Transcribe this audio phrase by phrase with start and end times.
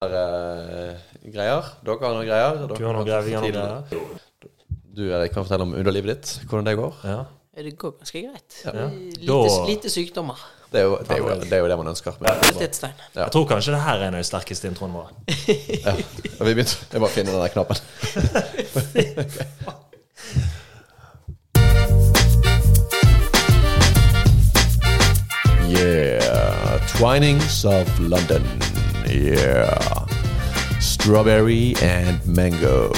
[0.00, 0.96] eh,
[1.28, 1.66] greier.
[1.84, 2.54] Dere har noen greier.
[2.62, 3.82] Dere Du har noen greier, vi har noen greier.
[4.96, 6.48] Du Erik, kan fortelle om underlivet ditt.
[6.48, 6.94] Hvordan det går.
[7.04, 7.18] Ja.
[7.60, 8.56] Det går ganske greit.
[8.64, 8.88] Ja.
[8.88, 10.38] Lite, Da- lite sykdommer.
[10.72, 12.12] Det er jo det, er jo, det, er jo det man ønsker.
[12.20, 12.30] Men.
[12.30, 13.24] Ja.
[13.24, 15.08] Jeg tror kanskje det her er en av de sterkeste introene våre.
[15.84, 15.92] ja.
[16.38, 17.76] Og vi begynte Jeg bare finner den der knappen.
[25.70, 26.78] Yeah.
[26.86, 28.69] Twinings of London.
[29.10, 30.06] Yeah.
[30.80, 32.92] Strawberry and mango.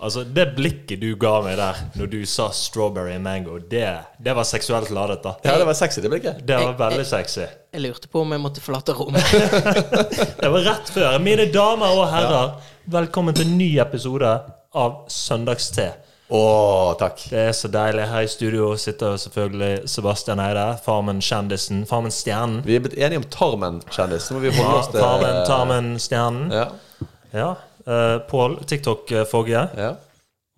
[0.00, 4.32] Altså, Det blikket du ga meg der når du sa 'strawberry and mango', det, det
[4.36, 5.22] var seksuelt ladet.
[5.22, 6.46] da Ja, det var sexy, det blikket.
[6.46, 7.40] Det var veldig sexy.
[7.72, 9.22] Jeg lurte på om jeg måtte forlate rommet.
[10.40, 11.18] Det var rett før.
[11.18, 12.56] Mine damer og herrer,
[12.86, 14.32] velkommen til en ny episode
[14.74, 15.92] av Søndagste.
[16.30, 17.24] Å, takk.
[17.32, 18.04] Det er så deilig.
[18.06, 22.60] Her i studio sitter selvfølgelig Sebastian Eide, Farmen Kjendisen, Farmen Stjernen.
[22.66, 24.28] Vi er blitt enige om Tarmen-kjendis.
[24.28, 26.52] Så må vi holde Ja, Farmen Tarmen Stjernen.
[26.54, 26.68] Ja.
[27.34, 27.48] Ja.
[27.86, 29.64] Uh, Pål, TikTok-Fogge.
[29.80, 29.90] ja.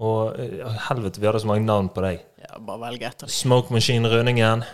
[0.03, 2.21] Og uh, helvete, vi hadde så mange navn på deg.
[2.43, 3.31] Ja, bare velg etter.
[3.31, 4.65] Smoke Machine Rønningen.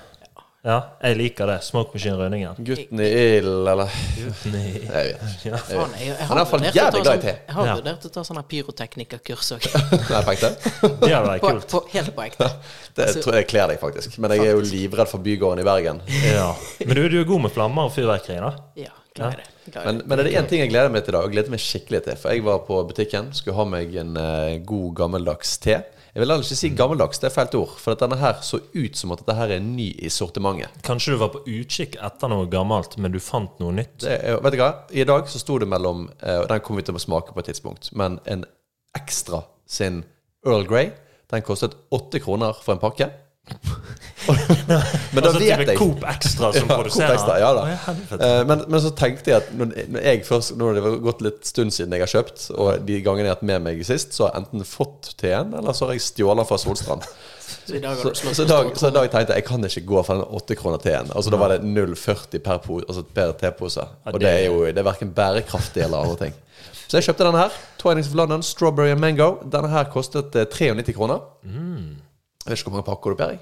[0.67, 1.56] Ja, jeg liker det.
[1.62, 2.56] Smoke Machine Rønningen.
[2.67, 3.06] Gutten i
[3.39, 3.92] ilden, eller
[4.51, 4.62] Nei.
[4.75, 5.53] Jeg vet ikke.
[5.53, 5.61] Ja.
[5.69, 8.25] Faen, jeg, jeg Han har vurdert å ta i sånn- Jeg har vurdert å ta
[8.27, 9.69] sånne pyroteknikerkurs òg.
[10.11, 10.51] Nei, fikk det?
[10.83, 11.69] Det hadde vært På, kult.
[11.70, 12.48] på, helt på ekte.
[12.98, 14.17] Det tror jeg kler deg, faktisk.
[14.19, 16.03] Men jeg er jo livredd for bygården i Bergen.
[16.34, 16.48] Ja.
[16.83, 18.51] Men du, du er god med flammer og fyrverkeri, da?
[18.83, 19.47] Ja, klarer det.
[19.70, 20.09] Klarer Men, det.
[20.11, 22.03] men er det én ting jeg gleder meg til i dag, og gleder meg skikkelig
[22.09, 22.19] til.
[22.19, 25.79] For jeg var på butikken, skulle ha meg en uh, god, gammeldags te.
[26.14, 27.75] Jeg vil ikke si gammeldags, det er feil ord.
[27.78, 30.73] For at denne her så ut som at dette her er ny i sortimentet.
[30.87, 34.06] Kanskje du var på utkikk etter noe gammelt, men du fant noe nytt?
[34.09, 34.70] Er, vet du hva?
[34.91, 37.45] I dag så sto det mellom eh, Og den kommer vi til å smake på
[37.45, 37.92] et tidspunkt.
[37.98, 38.47] Men en
[38.98, 40.03] ekstra sin
[40.47, 40.92] Earl Grey,
[41.29, 43.11] den kostet åtte kroner for en pakke.
[44.28, 47.14] Men da altså, vet jeg Coop Extra som Ja, produserer?
[47.14, 47.64] Extra, ja da.
[47.64, 48.18] Oh.
[48.18, 51.24] Eh, men, men så tenkte jeg at når, når jeg først Nå har det gått
[51.24, 54.14] litt stund siden jeg har kjøpt, og de gangene jeg har hatt med meg sist,
[54.17, 57.08] så har jeg enten fått teen, eller så har jeg stjålet fra Solstrand.
[57.48, 60.18] Så i dag Så, så, dag, så dag tenkte jeg jeg kan ikke gå for
[60.20, 61.08] den 8 kroner teen.
[61.17, 63.84] Altså Da var det 0,40 per, altså per tepose.
[64.05, 66.36] Og det er jo det er verken bærekraftig eller andre ting.
[66.88, 67.56] Så jeg kjøpte denne her.
[67.80, 69.34] Twinings of London, Strawberry and Mango.
[69.52, 71.20] Denne her kostet eh, 93 kroner.
[72.48, 73.39] Jeg vet ikke hvor mange pakker du bærer.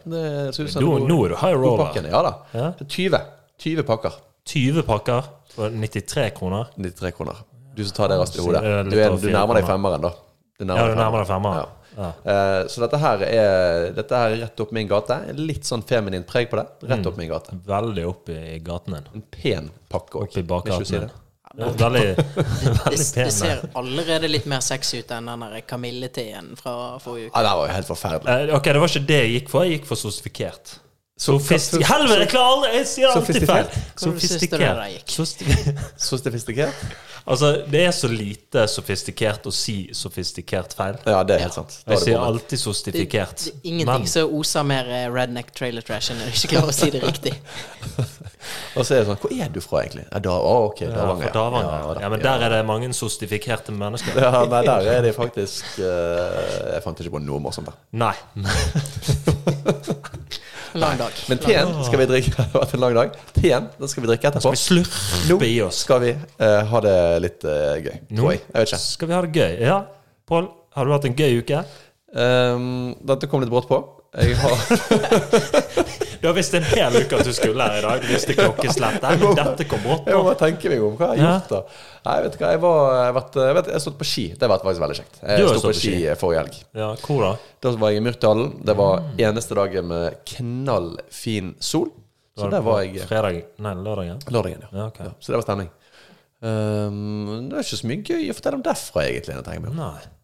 [0.83, 1.99] Nå, nå er du high roller.
[2.11, 2.33] Ja da.
[2.53, 2.69] Ja.
[2.83, 3.21] 20.
[3.63, 4.19] 20 pakker.
[4.51, 6.69] 20 pakker for 93 kroner.
[6.77, 7.41] 93 kroner.
[7.77, 8.63] Du som tar det raskt i hodet.
[8.91, 10.13] Du, er, du nærmer deg femmeren, da.
[10.59, 11.63] Du Ja, du nærmer deg femmeren.
[11.63, 11.73] Ja.
[11.97, 12.09] Ja.
[12.29, 15.17] Eh, så dette her, er, dette her er rett opp min gate.
[15.39, 16.67] Litt sånn feminin preg på det.
[16.91, 17.07] Rett Mm.
[17.09, 17.57] opp min gate.
[17.67, 19.07] Veldig opp i gaten din.
[19.15, 20.29] En pen pakke òg.
[20.29, 21.11] Opp i bakgaten
[21.57, 21.69] Det.
[21.81, 22.25] Veldig, Det,
[22.85, 23.25] veldig pen.
[23.25, 27.37] det ser allerede litt mer sexy ut enn den der kamilleteen fra forrige uke.
[27.39, 28.35] Ja, det var jo helt forferdelig.
[28.51, 29.65] Eh, Ok, det var ikke det jeg gikk for.
[29.65, 30.75] Jeg gikk for sostifikert.
[31.17, 31.81] Så- Sofistik...
[31.89, 32.71] Helvete, jeg klarer aldri!
[32.77, 33.69] Jeg sier alltid feil!
[33.97, 35.13] Sofistikert?
[36.11, 36.75] Sofistikert?
[37.27, 40.99] Altså, det er så lite sofistikert å si sofistikert feil.
[41.09, 41.73] Ja, det er helt sant.
[41.87, 43.41] Da Jeg sier alltid sostifikert.
[43.43, 46.53] det det, ingenting Men som oser mer eh, redneck trailer trash enn når du ikke
[46.53, 47.33] klarer å si det riktig.
[48.79, 50.05] Og så er det sånn Hvor er du fra, egentlig?
[50.13, 51.27] Ja, da, å, ok, ja, Davanger.
[51.27, 51.73] Ja, Davanger.
[51.81, 54.21] Ja, da- Ja, men der er det mange sostifikerte mennesker.
[54.29, 57.81] ja, nei, der er de faktisk uh, Jeg fant ikke på noe morsomt der.
[58.05, 58.15] Nei.
[60.75, 61.19] Lang dag.
[61.31, 62.33] Men teen skal vi drikke.
[62.37, 63.19] Det har vært en lang dag.
[63.37, 64.53] Teen den skal vi drikke etterpå.
[64.57, 65.83] Skal vi slurpe i oss?
[65.87, 67.97] skal vi uh, ha det litt uh, gøy.
[68.17, 68.43] Nå jeg.
[68.43, 68.81] Jeg vet ikke.
[68.83, 69.59] skal vi ha det gøy.
[69.67, 69.81] Ja,
[70.27, 71.61] Pål, har du hatt en gøy uke?
[72.17, 73.79] Um, dette kom litt brått på.
[74.15, 74.57] Jeg har
[76.21, 78.01] Du har visst en hel uke at du skulle her i dag.
[78.01, 79.19] Du visste klokkeslettet.
[79.21, 80.29] Men dette kom brått Jeg må på.
[80.31, 81.51] bare tenke meg om hva har jeg gjort.
[81.53, 81.61] da
[82.07, 84.25] Nei, vet du hva, Jeg var jeg har jeg vet, jeg har stått på ski.
[84.33, 85.21] Det har vært faktisk veldig kjekt.
[85.27, 86.59] Jeg sto på på ski forrige helg.
[86.81, 87.31] Ja, hvor da?
[87.67, 88.49] Da var jeg i Myrtdalen.
[88.65, 89.13] Det var Mm.
[89.29, 91.91] eneste dagen med knallfin sol.
[92.37, 94.19] Så der var jeg Fredag Nei, lørdagen.
[94.29, 94.61] lørdagen.
[94.65, 94.69] Ja.
[94.79, 95.07] Ja, okay.
[95.07, 95.71] Ja, så det var stemning.
[96.47, 99.39] Um, det er ikke så mye gøy å fortelle om derfra, egentlig.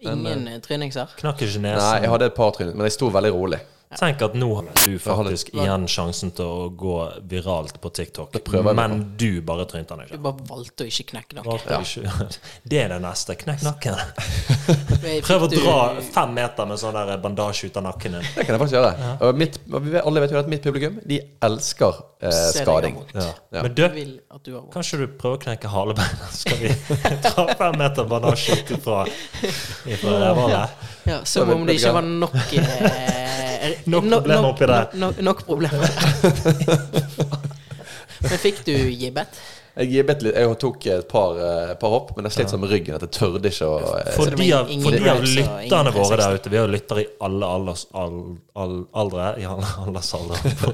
[0.06, 1.14] Ingen eh, tryninger.
[1.18, 3.58] Knakk ikke Nei, jeg hadde et par trinn, men jeg sto veldig rolig.
[3.98, 6.96] Tenk at nå har du faktisk igjen sjansen til å gå
[7.28, 8.36] viralt på TikTok.
[8.72, 12.04] Men du bare trynte den Du bare valgte å ikke knekke nakken.
[12.04, 12.28] Ja.
[12.72, 13.36] Det er det neste.
[13.38, 13.98] Knekk nakken.
[15.26, 18.28] Prøv å dra fem meter med sånn der bandasje ut av nakken din.
[18.34, 19.12] Det kan jeg faktisk gjøre.
[19.28, 19.58] Og mitt,
[20.02, 23.00] alle vet jo at mitt publikum De elsker eh, skading.
[23.12, 23.28] Ja.
[23.58, 23.84] Men du,
[24.72, 26.28] kanskje du prøver å knekke halebeinet?
[26.32, 26.72] Så skal vi
[27.28, 29.04] dra fem meter bandasje ut ifra,
[29.90, 30.88] ifra rævhullet?
[31.08, 33.51] Ja, som om det ikke var nok eh,
[33.86, 34.92] Nok problemer oppi der.
[34.92, 35.88] Nok, nok, nok problemer.
[38.22, 39.40] Men fikk du gibbet?
[39.72, 40.34] Jeg gibbet litt.
[40.36, 43.12] Jeg tok et par, eh, par hopp, men jeg slet sånn med ryggen at jeg
[43.16, 46.58] tørde ikke å eh, For de av, for de av lytterne våre der ute Vi
[46.60, 48.18] har lyttere i alle alders, all,
[48.52, 50.02] all, aldre I alle å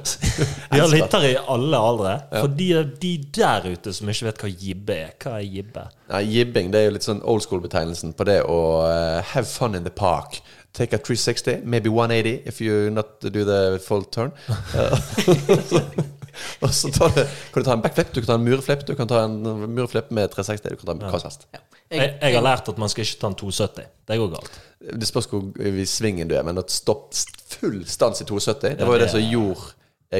[0.02, 0.32] si.
[0.72, 2.16] Vi har lyttere i alle aldre.
[2.34, 2.68] For de,
[2.98, 5.86] de der ute som ikke vet hva jibbe er, hva er jibbe?
[6.08, 9.78] Nei, Jibbing det er jo litt sånn old school-betegnelsen på det å uh, have fun
[9.78, 10.40] in the park.
[10.72, 14.32] Take a 360, maybe 180 if you not do the full turn.
[16.60, 17.22] Og så tar du,
[17.52, 19.40] kan du ta en backflip, du kan ta en mureflip, du kan ta en
[19.74, 21.48] mureflip med 360, du kan ta en hva som helst.
[21.54, 21.62] Ja.
[21.88, 23.90] Jeg, jeg har lært at man skal ikke ta en 270.
[24.10, 24.56] Det går galt.
[25.00, 27.16] Det spørs hvor i svingen du er, men at stopp
[27.48, 29.70] full stans i 270, det var jo det det som gjorde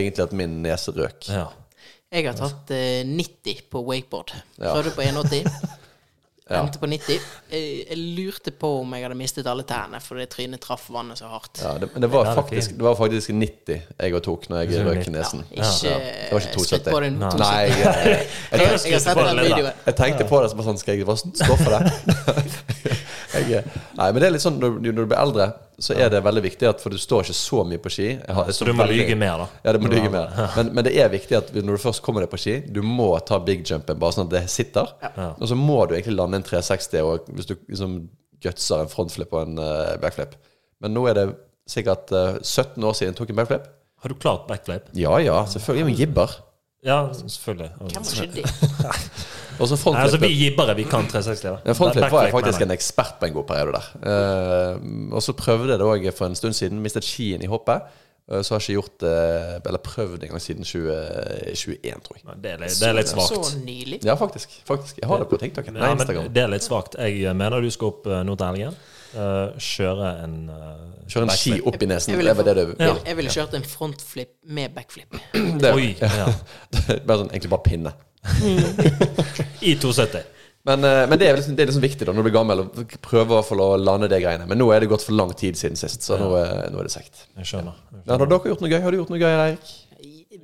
[0.01, 1.29] egentlig at min nese røk.
[1.29, 1.49] Ja.
[2.09, 4.33] Jeg har tatt eh, 90 på wakeboard.
[4.57, 4.73] Ja.
[4.73, 5.45] Prøvde på 180.
[6.49, 6.63] Ja.
[6.63, 7.25] Endte på 90.
[7.53, 11.29] Jeg, jeg lurte på om jeg hadde mistet alle tærne fordi trynet traff vannet så
[11.29, 11.61] hardt.
[11.61, 14.49] Ja, det, men det var, det er faktisk, det var faktisk 90 jeg òg tok
[14.49, 15.13] når jeg røk 90.
[15.19, 15.45] nesen.
[15.51, 16.93] Ikke, Ja, det var ikke skritt 270.
[16.95, 17.31] på den Nei.
[17.31, 17.45] 270.
[17.45, 19.75] Nei, jeg, jeg, Jeg, jeg jeg.
[19.91, 22.99] Jeg tenkte på det som sånn Skal jeg bare stå for det?
[23.47, 23.65] Jeg,
[23.99, 25.47] nei, men det er litt sånn når, du- når du blir eldre,
[25.79, 28.07] så er det veldig viktig at For du står ikke så mye på ski.
[28.19, 29.47] Jeg har, jeg Så du må veldig- lyge mer, da.
[29.65, 30.33] Ja, du må lyge mer.
[30.57, 33.13] Men, men det er viktig at når du først kommer deg på ski, du må
[33.25, 34.91] ta big jumpen bare sånn at det sitter.
[35.03, 35.35] Ja.
[35.39, 38.09] Og så må du egentlig lande en 360 og hvis du liksom
[38.43, 40.35] gutser en frontflip og en uh, backflip.
[40.81, 41.27] Men nå er det
[41.69, 43.71] sikkert uh, 17 år siden jeg tok en backflip.
[44.03, 44.91] Har du klart backflip?
[44.95, 45.79] Ja ja, selvfølgelig.
[45.79, 46.37] Jeg er jo en gibber.
[46.87, 47.71] Ja, selvfølgelig.
[47.79, 48.45] Hvem var skyldig?
[49.59, 51.41] Og så Nei, altså, vi gir bare vi kan 360.
[51.43, 51.57] da.
[51.67, 53.89] Ja, frontflip var jeg faktisk en ekspert på en god periode der.
[54.07, 56.79] Uh, og så prøvde jeg det òg for en stund siden.
[56.85, 57.89] Mistet skien i hoppet.
[58.31, 62.39] Uh, så har jeg ikke gjort det Eller prøvd en gang siden 2021, tror jeg.
[62.45, 63.35] Det er litt, det er litt svakt.
[63.35, 64.01] Så nylig.
[64.07, 64.55] Ja, faktisk.
[64.69, 65.03] faktisk.
[65.03, 65.67] Jeg har det på TikTok.
[65.67, 66.31] Ja, men Instagram.
[66.35, 66.95] det er litt svakt.
[67.03, 68.79] Jeg mener du skal opp eh, nå til helgen.
[69.15, 72.13] Eh, kjøre en uh, Kjøre en ski opp i nesen.
[72.13, 75.21] Jeg Det ville, var det du jeg, jeg ville kjørt en frontflip med backflip.
[75.63, 75.95] det, Oi!
[76.01, 76.29] Ja.
[77.09, 77.95] Bare sånn, egentlig bare pinne.
[79.69, 80.35] I 270.
[80.69, 82.65] Men, eh, men det er liksom, det er liksom viktig da når du blir gammel,
[82.67, 84.47] å prøve å få lande det greiene.
[84.51, 86.89] Men nå er det gått for lang tid siden sist, så nå, er, nå er
[86.89, 87.25] det sekt.
[87.39, 87.63] Ja.
[88.11, 88.81] har dere gjort noe gøy?
[88.85, 89.77] Har du gjort noe gøy, Eirik?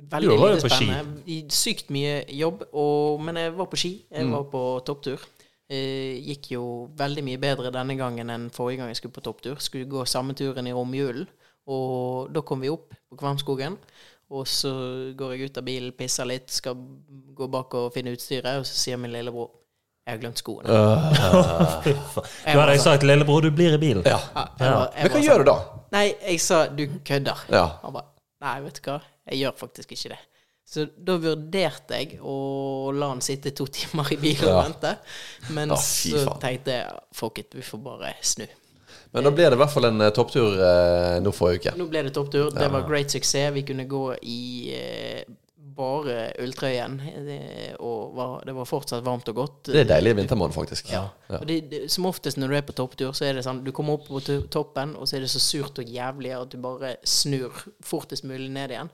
[0.09, 0.87] Veldig lite ski.
[0.87, 1.37] spennende.
[1.53, 3.93] Sykt mye jobb, og, men jeg var på ski.
[4.09, 4.17] Mm.
[4.17, 5.29] Jeg var på topptur.
[5.69, 6.63] Eh, gikk jo
[6.97, 9.55] veldig mye bedre denne gangen enn forrige gang jeg skulle på topptur.
[9.63, 11.25] Skulle gå samme turen i romjulen,
[11.67, 13.77] og da kom vi opp på Kvamskogen.
[14.29, 14.71] Og så
[15.17, 16.75] går jeg ut av bilen, pisser litt, skal
[17.37, 19.49] gå bak og finne utstyret, og så sier min lillebror
[20.05, 20.69] jeg har glemt skoene.
[21.85, 24.05] Du hadde jeg sagt 'lillebror, du blir i bilen'.
[24.05, 24.19] Ja.
[24.35, 25.55] Ja, var- Men hva gjør sånn, du da?
[25.91, 27.41] Nei, jeg sa du kødder.
[27.49, 27.65] Ja.
[27.81, 28.05] Han bare
[28.45, 28.99] Nei, vet du hva,
[29.31, 30.19] jeg gjør faktisk ikke det.
[30.65, 34.57] Så da vurderte jeg å la han sitte to timer i bilen Ja.
[34.57, 34.95] og vente.
[35.53, 38.47] Men Å, så tenkte jeg fuck it, vi får bare snu.
[39.13, 41.77] Men da ble det i hvert fall en eh, topptur eh, nå forrige uke.
[41.79, 42.49] Nå ble det topptur.
[42.51, 43.53] Det var great suksess.
[43.55, 44.41] Vi kunne gå i
[44.75, 45.21] eh,
[45.75, 49.61] bare ulltrøyen, eh, og var, det var fortsatt varmt og godt.
[49.69, 50.91] Det er deilig i vintermåned, faktisk.
[50.91, 51.05] Ja.
[51.29, 53.71] Og det, det, som oftest når du er på topptur, så er det sånn Du
[53.75, 54.21] kommer opp på
[54.51, 58.49] toppen, og så er det så surt og jævlig at du bare snur fortest mulig
[58.55, 58.91] ned igjen.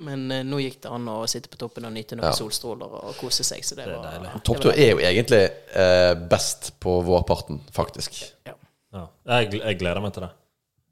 [0.00, 2.36] Men eh, nå gikk det an å sitte på toppen og nyte noen Ja.
[2.36, 3.64] solstråler og kose seg.
[3.66, 4.30] Så det, er var deilig.
[4.34, 5.42] det Topptur er jo egentlig
[5.76, 8.22] eh, best på vårparten, faktisk.
[8.48, 8.54] ja.
[8.92, 9.04] Ja.
[9.30, 10.30] Jeg, jeg gleder meg til det.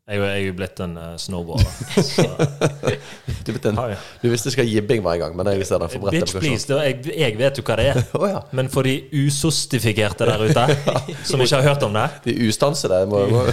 [0.09, 1.73] Jeg, er jo- jeg er jo blitt en uh, snowboarder.
[3.45, 3.79] Du, vet en,
[4.23, 6.69] du visste ikke hva jibbing var engang, men jeg ser den forbredte bitch, please.
[6.69, 8.01] Det, jeg, jeg vet jo hva det er.
[8.19, 8.41] oh, ja.
[8.57, 10.65] Men for de usostifikerte der ute,
[11.29, 13.45] som ikke har hørt om det De ustansede må, må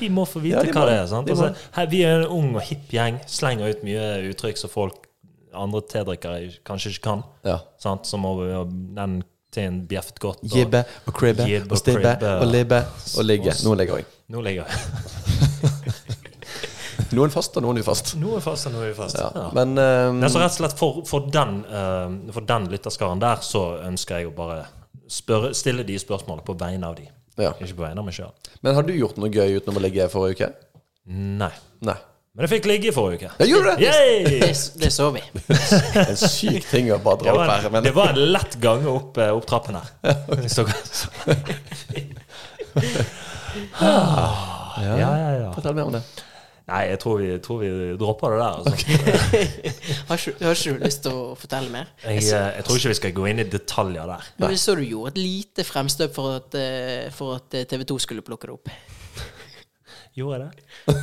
[0.00, 1.06] De må få vite Ja, hva det er.
[1.12, 1.28] Sant?
[1.28, 1.36] de.
[1.36, 5.04] Altså, her, vi er en ung og hipp gjeng, slenger ut mye uttrykk som folk
[5.54, 7.24] andre tedrikkere kanskje ikke kan.
[7.46, 7.60] Ja.
[7.80, 8.08] Sant?
[8.10, 8.64] Ha
[8.96, 9.20] den
[9.54, 10.40] til en bjeft godt.
[10.44, 12.80] og- Jibbe og kribbe Jibbe og og stibbe og, og libbe
[13.18, 13.52] og ligge.
[13.64, 14.06] Nå ligger jeg.
[14.34, 14.74] Nå ligger jeg.
[17.14, 18.14] Noen fast, og noen ufast.
[18.18, 19.18] Nå er fast, og nå er vi fast.
[19.18, 19.28] Ja.
[19.38, 19.44] Ja.
[19.54, 23.42] Men um, Men så rett og slett for, for, den, uh, for den lytterskaren der,
[23.46, 24.64] så ønsker jeg å bare
[25.10, 27.06] spørre, stille de spørsmålene på vegne av de.
[27.38, 27.52] ja.
[27.60, 28.32] Ikke på vegne av meg sjøl.
[28.66, 30.48] Men har du gjort noe gøy utenom å ligge forrige uke?
[31.14, 31.52] Nei.
[31.86, 31.96] Nei.
[32.34, 33.44] Men jeg fikk ligge i forrige uke.
[33.44, 33.86] Jeg gjorde det!
[33.86, 34.38] Yay!
[34.42, 34.48] Det,
[34.82, 35.20] det så vi.
[36.02, 37.68] En syk ting å bare dra opp her.
[37.70, 39.92] Men det var en lett gange opp, eh, opp trappen her.
[40.54, 41.12] Så, så.
[43.84, 45.52] Ja, ja, ja.
[45.54, 46.02] fortell mer om det.
[46.64, 48.58] Nei, jeg tror vi, tror vi dropper det der.
[48.58, 48.74] Altså.
[50.08, 51.94] Har ikke, har ikke du lyst til å fortelle mer?
[52.02, 54.26] Jeg, eh, jeg tror ikke vi skal gå inn i detaljer der.
[54.42, 58.26] Men så du gjorde et lite fremstøp for at, eh, for at TV 2 skulle
[58.26, 58.74] plukke det opp.
[60.14, 60.94] Gjorde jeg det?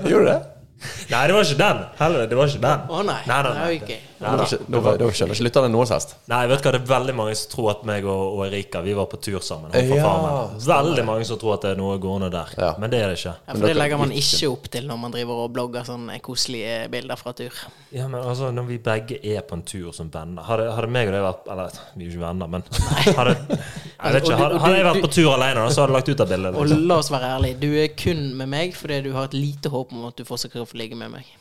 [0.08, 0.59] Gjorde du det?
[1.12, 1.80] Nei, det var ikke den.
[1.98, 2.84] Heller, det var ikke den.
[2.88, 3.18] Å nei.
[3.28, 3.98] Nei, nei, nei.
[4.20, 6.14] Nå var ikke- nå var- Da skjønner ikke lytterne noe som helst.
[6.28, 8.80] Nei, vet du hva, det er veldig mange som tror at meg og, og Erika
[8.84, 9.72] Vi var på tur sammen.
[9.72, 10.12] Ja.
[10.60, 12.52] Veldig mange som tror at det er noe gående der.
[12.58, 12.74] Ja.
[12.80, 13.34] Men det er det ikke.
[13.48, 16.88] Ja, for det legger man ikke opp til når man driver og blogger sånne koselige
[16.92, 17.52] bilder fra tur.
[17.92, 21.08] Ja, men altså, Når vi begge er på en tur som venner Hadde, hadde meg
[21.08, 22.62] og deg vært Eller, vi er jo ikke venner, men
[23.18, 25.96] hadde, jeg vet ikke, Og hadde, hadde jeg vært på tur alene, så hadde jeg
[25.98, 26.54] lagt ut av bildet.
[26.54, 26.84] Og Liksom.
[26.86, 29.92] la oss være ærlige, du er kun med meg fordi du har et lite håp
[29.96, 31.36] om at du fortsatt kan få ligge med meg.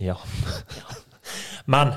[0.00, 0.16] Ja.
[1.70, 1.92] Men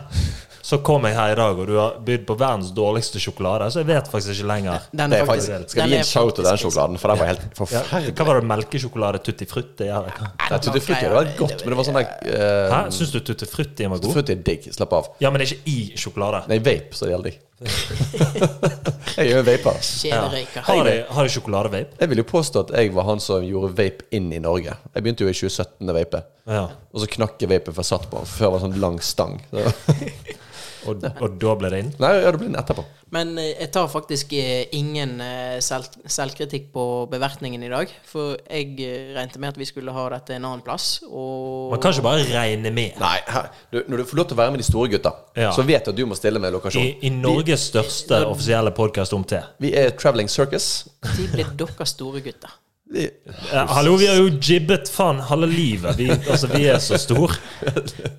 [0.64, 3.82] så kom jeg her i dag, og du har bydd på verdens dårligste sjokolade, så
[3.82, 4.86] jeg vet faktisk ikke lenger.
[4.96, 7.00] Den Det er faktisk, skal vi gi en shout til den sjokoladen?
[7.02, 7.82] For den var helt Ja,
[8.16, 8.48] hva var det?
[8.48, 9.90] Melkesjokolade tutti frutti?
[9.90, 10.00] Ja?
[10.08, 12.80] Nei, Tutti frutti det var godt, men det var sånn der uh, Hæ?
[12.96, 14.08] Syns du tutti frutti var god?
[14.08, 14.70] Tutti frutti er digg.
[14.78, 15.12] Slapp av.
[15.24, 16.46] Ja, men det er ikke i sjokolade.
[16.52, 17.42] Nei, vape, så det gjelder digg.
[19.18, 19.80] jeg er jo vaper.
[20.08, 20.22] Ja.
[20.68, 21.98] Har de, har de sjokoladevape?
[22.00, 24.76] Jeg vil jo påstå at jeg var han som gjorde vape inn i Norge.
[24.94, 26.24] Jeg begynte jo i 2017 å vape.
[26.50, 26.66] Ja.
[26.92, 28.32] Og så knakk jeg vapen for jeg satt på den.
[28.34, 29.40] Før var det sånn lang stang.
[30.90, 31.92] Og, og da ble det inn?
[32.02, 32.84] Nei, ja, det ble inn etterpå.
[33.14, 37.92] Men eh, jeg tar faktisk eh, ingen eh, selv, selvkritikk på bevertningen i dag.
[38.10, 38.74] For jeg
[39.14, 40.96] regnet med at vi skulle ha dette en annen plass.
[41.06, 42.98] Og Man kan ikke bare regne med.
[43.02, 45.52] Nei, her, du, når du får lov til å være med de store gutta, Ja.
[45.56, 46.84] så vet du at du må stille med lokasjon.
[46.84, 49.44] I, I Norges største offisielle podkast om te.
[49.62, 50.88] Vi er Traveling Circus.
[51.16, 52.60] De blir dere store gutter?
[52.92, 53.10] Vi,
[53.54, 55.96] ja, hallo, vi har jo jibbet faen halve livet.
[55.98, 57.32] Vi, altså, vi er så stor.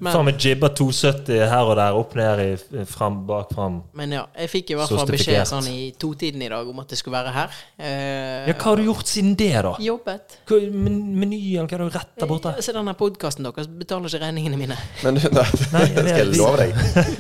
[0.00, 3.76] Men- Faen, vi jibber 270 her og der, opp ned, i, fram, bak, fram.
[3.94, 6.90] Men ja, jeg fikk i hvert fall beskjed sånn i totiden i dag om at
[6.94, 7.52] jeg skulle være her.
[7.78, 9.74] Eh, Ja, hva har du gjort siden det, da?
[9.84, 10.38] Jobbet.
[10.48, 12.54] Hva, men- menyen, hva har du rett der borte?
[12.64, 14.80] Se denne podkasten deres betaler ikke regningene mine.
[15.04, 16.74] men nei, Nei, det skal jeg love deg.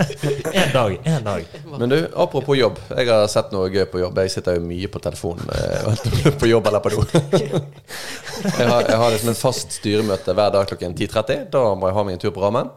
[0.64, 0.98] En dag.
[1.04, 1.46] En dag.
[1.78, 2.78] Men du, apropos jobb.
[2.96, 4.18] Jeg har sett noe gøy på jobb.
[4.24, 7.02] Jeg sitter jo mye på telefonen eh, på jobb eller på do.
[7.34, 11.44] Jeg har, jeg har liksom en fast styremøte hver dag klokken 10.30.
[11.54, 12.70] Da må jeg ha meg en tur på rammen.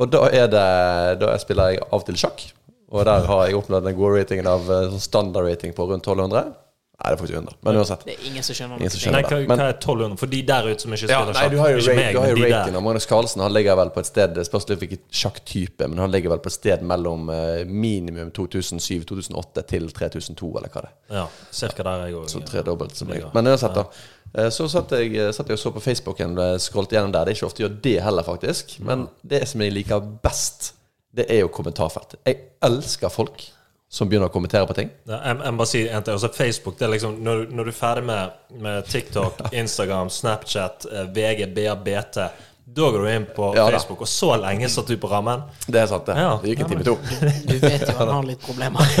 [0.00, 0.64] Og da, det,
[1.20, 2.44] da spiller jeg av og til sjakk.
[2.90, 6.52] Og der har jeg oppnådd den gode ratingen av eh, sånn standard-rating på rundt 1200.
[7.00, 7.54] Nei, det er faktisk 100.
[7.64, 8.02] Men uansett.
[8.04, 10.18] Det er ingen som skjønner Ingen som skjønner Nei, hva, hva er 1200?
[10.20, 11.50] For de der ute som ikke Ja, spiller nei, sjakk.
[11.50, 12.76] du har jo, meg, du har jo der.
[12.76, 15.98] Og Magnus Carlsen han ligger vel på et sted Det spørs litt hvilken sjakktype, men
[16.04, 20.90] han ligger vel på et sted mellom eh, minimum 2007-2008 til 3002, eller hva det
[20.90, 20.96] er.
[21.20, 22.48] Ja, cirka der jeg Så òg.
[22.50, 23.30] tredobbelt som ligger.
[23.34, 23.84] Men uansett, da.
[24.34, 27.24] eh, Så satt jeg, satt jeg og så på Facebooken, og scrollet gjennom der.
[27.24, 28.76] Det er ikke ofte jeg gjør det heller, faktisk.
[28.84, 30.74] Men det som jeg liker best,
[31.16, 32.18] det er jo kommentarfelt.
[32.26, 33.48] Jeg elsker folk
[33.90, 34.92] som begynner å kommentere på ting.
[35.10, 35.80] Ja, jeg, jeg må bare si.
[35.98, 40.86] Altså Facebook, det er liksom Når, når du er ferdig med, med TikTok, Instagram, Snapchat,
[40.92, 42.22] eh, VG, BA, BT
[42.74, 43.78] da går du inn på Ja da.
[43.78, 45.42] Facebook, og så lenge satt du på rammen.
[45.66, 46.14] Det er sant, det.
[46.14, 46.36] Ja.
[46.42, 46.94] Det gikk en Ja, time to.
[47.48, 48.92] Du vet jo han har litt problemer.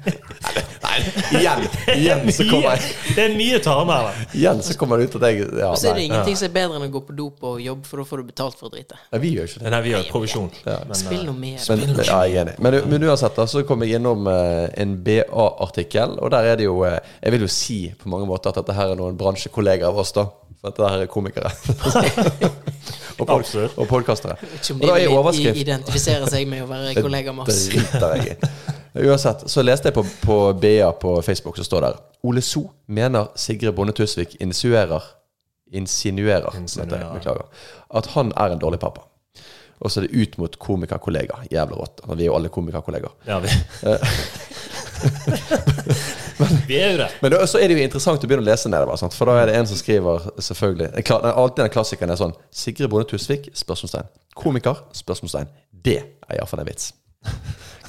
[0.86, 0.96] Nei,
[1.38, 1.62] igjen,
[1.96, 4.20] igjen så kommer jeg Det er mye tarmer her.
[4.36, 6.54] Igjen så kommer det ut at jeg ja, Og så er det ingenting som er
[6.54, 8.74] bedre enn å gå på do på jobb, for da får du betalt for å
[8.74, 8.98] drite.
[9.12, 9.72] Nei, vi gjør ikke det.
[9.74, 10.50] Nei, vi gjør provisjon.
[10.66, 10.78] Ja.
[10.98, 11.56] Spill eh, noe mer.
[11.70, 12.56] Men, men, ja, jeg er enig.
[12.66, 16.68] Men, men uansett, da, så kom jeg innom uh, en BA-artikkel, og der er det
[16.68, 19.90] jo uh, Jeg vil jo si på mange måter at dette her er noen bransjekolleger
[19.90, 20.28] av oss, da.
[20.60, 21.52] For dette her er komikere.
[23.20, 24.36] og, pod og podkastere.
[24.58, 24.84] Ikke om
[25.24, 27.64] Og de vil identifisere seg med å være kollega med oss.
[27.72, 28.78] driter jeg i.
[28.94, 33.28] Uansett, så leste jeg på, på BA på Facebook, så står der Ole So mener
[33.38, 35.02] Sigrid Bonde Tusvik insinuerer
[35.72, 37.04] Insinuerer, Insinuerer.
[37.04, 37.46] jeg, beklager,
[37.94, 39.04] at han er en dårlig pappa.
[39.80, 41.38] Og så er det ut mot komikerkollega.
[41.52, 42.00] Jævlig rått.
[42.02, 43.12] Altså, Vi er jo alle komikerkollegaer.
[43.26, 43.48] ja, vi
[46.68, 47.08] Vi er jo det.
[47.22, 48.98] Men så er det jo interessant å begynne å lese nedover.
[49.00, 49.14] Sant?
[49.16, 53.06] For da er det en som skriver selvfølgelig Alltid den klassikeren er sånn Sigrid Bonde
[53.08, 53.48] Tusvik?
[53.56, 54.10] Spørsmålstegn.
[54.36, 54.82] Komiker?
[54.96, 55.48] Spørsmålstegn.
[55.70, 56.90] Det er iallfall en vits.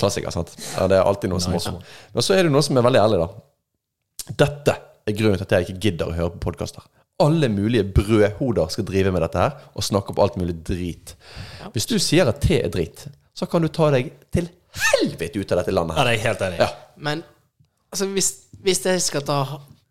[0.01, 0.53] Klassiker, sant?
[0.75, 1.91] Ja, det er alltid noe som Nice morsomt.
[2.15, 4.33] Men så er det noe som er veldig ærlig, da.
[4.41, 4.77] Dette
[5.07, 6.85] er grunnen til at jeg ikke gidder å høre på podkaster.
[7.21, 11.13] Alle mulige brødhoder skal drive med dette her og snakke opp alt mulig drit.
[11.75, 13.05] Hvis du sier at te er drit,
[13.37, 14.49] så kan du ta deg til
[14.81, 16.01] helvete ut av dette landet her.
[16.01, 16.63] Ja, det er jeg helt enig i.
[16.63, 16.69] Ja.
[17.09, 17.23] Men
[17.91, 18.31] altså, hvis,
[18.65, 19.39] hvis jeg skal ta,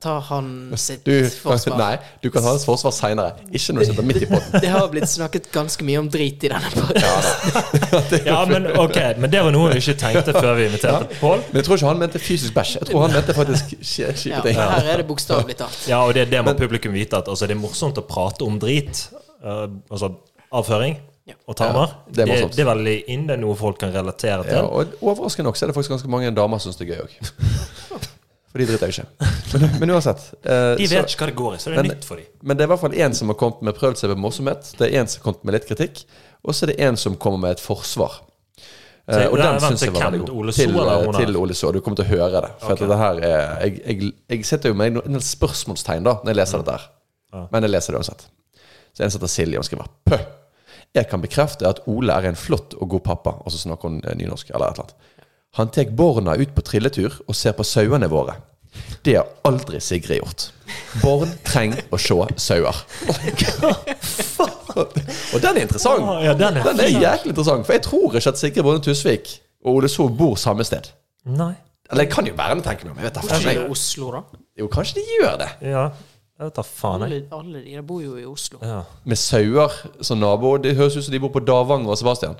[0.00, 0.46] ta han
[0.80, 1.90] sitt Du, forsvar nei,
[2.22, 3.34] du kan ta hans forsvar seinere.
[3.52, 4.54] Ikke når du sitter midt i poden.
[4.64, 8.24] Det har blitt snakket ganske mye om drit i denne podden.
[8.30, 11.42] Ja, men ok, men det var noe vi ikke tenkte før vi inviterte Pål.
[11.50, 12.72] Men jeg tror ikke han mente fysisk bæsj.
[12.80, 14.56] Jeg tror han mente faktisk kj- kjipe Ja, ting.
[14.60, 15.78] her er det bokstavelig talt.
[15.90, 18.56] Ja, og det, det må publikum vite, at altså, det er morsomt å prate om
[18.62, 19.04] drit.
[19.44, 20.14] Uh, altså
[20.52, 20.96] avføring
[21.28, 21.34] Ja.
[21.46, 21.92] og tarmer.
[22.08, 24.56] Ja, det er det, det er veldig inn, det er noe folk kan relatere til.
[24.56, 26.96] Ja, og overraskende nok så er det faktisk ganske mange damer som syns det er
[26.96, 28.08] gøy òg.
[28.50, 29.28] For de driter jo ikke.
[29.52, 30.24] Men, men uansett.
[30.42, 32.16] eh, De så- vet ikke hva det går i, så det er Men- nytt for
[32.18, 32.26] dem.
[32.42, 34.72] Men det er i hvert fall én som har kommet med prøvd seg med morsomhet.
[34.78, 36.02] Det er én som har kommet med litt kritikk.
[36.44, 38.20] Og så er det én som kommer med et forsvar.
[39.10, 40.34] Eh, og den vent, syns jeg var veldig god.
[40.36, 41.72] Ole til, eh, til Ole So.
[41.72, 42.50] Du kommer til å høre det.
[42.60, 42.86] For okay.
[42.86, 46.38] dette her er jeg, jeg, jeg setter jo meg en del spørsmålstegn da når jeg
[46.42, 47.46] leser dette her.
[47.52, 48.26] Men jeg leser det uansett.
[48.94, 50.26] Så en setter heter Silje, og skriver Pøh!
[50.94, 53.34] Jeg kan bekrefte at Ole er en flott og god pappa.
[53.44, 55.09] Og så snakker hun eh, nynorsk, eller et eller annet.
[55.58, 58.36] Han tar borna ut på trilletur og ser på sauene våre.
[59.02, 60.50] Det har aldri Sigrid gjort.
[61.02, 62.76] Barn trenger å se sauer.
[64.76, 66.06] og den er interessant.
[66.22, 67.66] Ja, den er den er jæklig interessant.
[67.66, 69.32] For jeg tror ikke at Sigrid Bonde Tusvik
[69.64, 70.92] og Ole So bor samme sted.
[71.26, 71.54] Nei.
[71.90, 73.00] Eller det kan jo være, tenker jeg meg om.
[73.02, 73.64] Jeg vet da faen.
[73.74, 74.22] Oslo, da?
[74.60, 75.48] Jo, kanskje de gjør det.
[75.72, 75.88] Ja.
[76.38, 77.24] Jeg vet da faen, jeg.
[77.26, 78.60] Alle, alle de der bor jo i Oslo.
[78.62, 78.84] Ja.
[79.04, 79.74] Med sauer
[80.06, 80.54] som nabo.
[80.62, 82.38] Det høres ut som de bor på Davanger og Sebastian.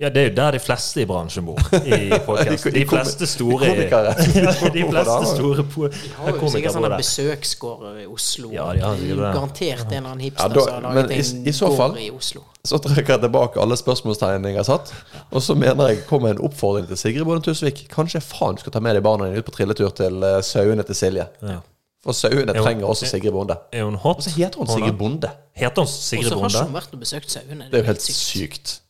[0.00, 1.58] Ja, det er jo der de fleste i bransjen bor.
[1.84, 2.64] I podcast.
[2.74, 4.14] De- fleste store komikere.
[4.76, 8.50] De fleste store De har jo sikkert sånne besøksgårder i Oslo.
[8.52, 9.32] Ja, de har sikkert det.
[9.36, 11.76] Garantert en eller annen hipster Ja, da- som har laget i- en i så gård
[11.76, 12.42] fall- i Oslo.
[12.64, 14.92] Så trekker jeg tilbake alle spørsmålstegnene jeg har satt.
[15.30, 17.86] Og så mener jeg kommer en oppfordring til Sigrid Bonde Tusvik.
[17.90, 20.82] Kanskje faen du skal ta med deg barna dine ut på trilletur til eh, sauene
[20.86, 21.26] til Silje.
[21.42, 21.56] Ja.
[22.02, 23.54] For sauene trenger også Sigrid Bonde.
[23.72, 24.16] Er hun hot?
[24.16, 25.30] Og så heter hun Sigrid Bonde.
[25.54, 27.66] Heter hun Og så har ikke hun vært og besøkt sauene.
[27.70, 28.80] Det er jo helt sykt.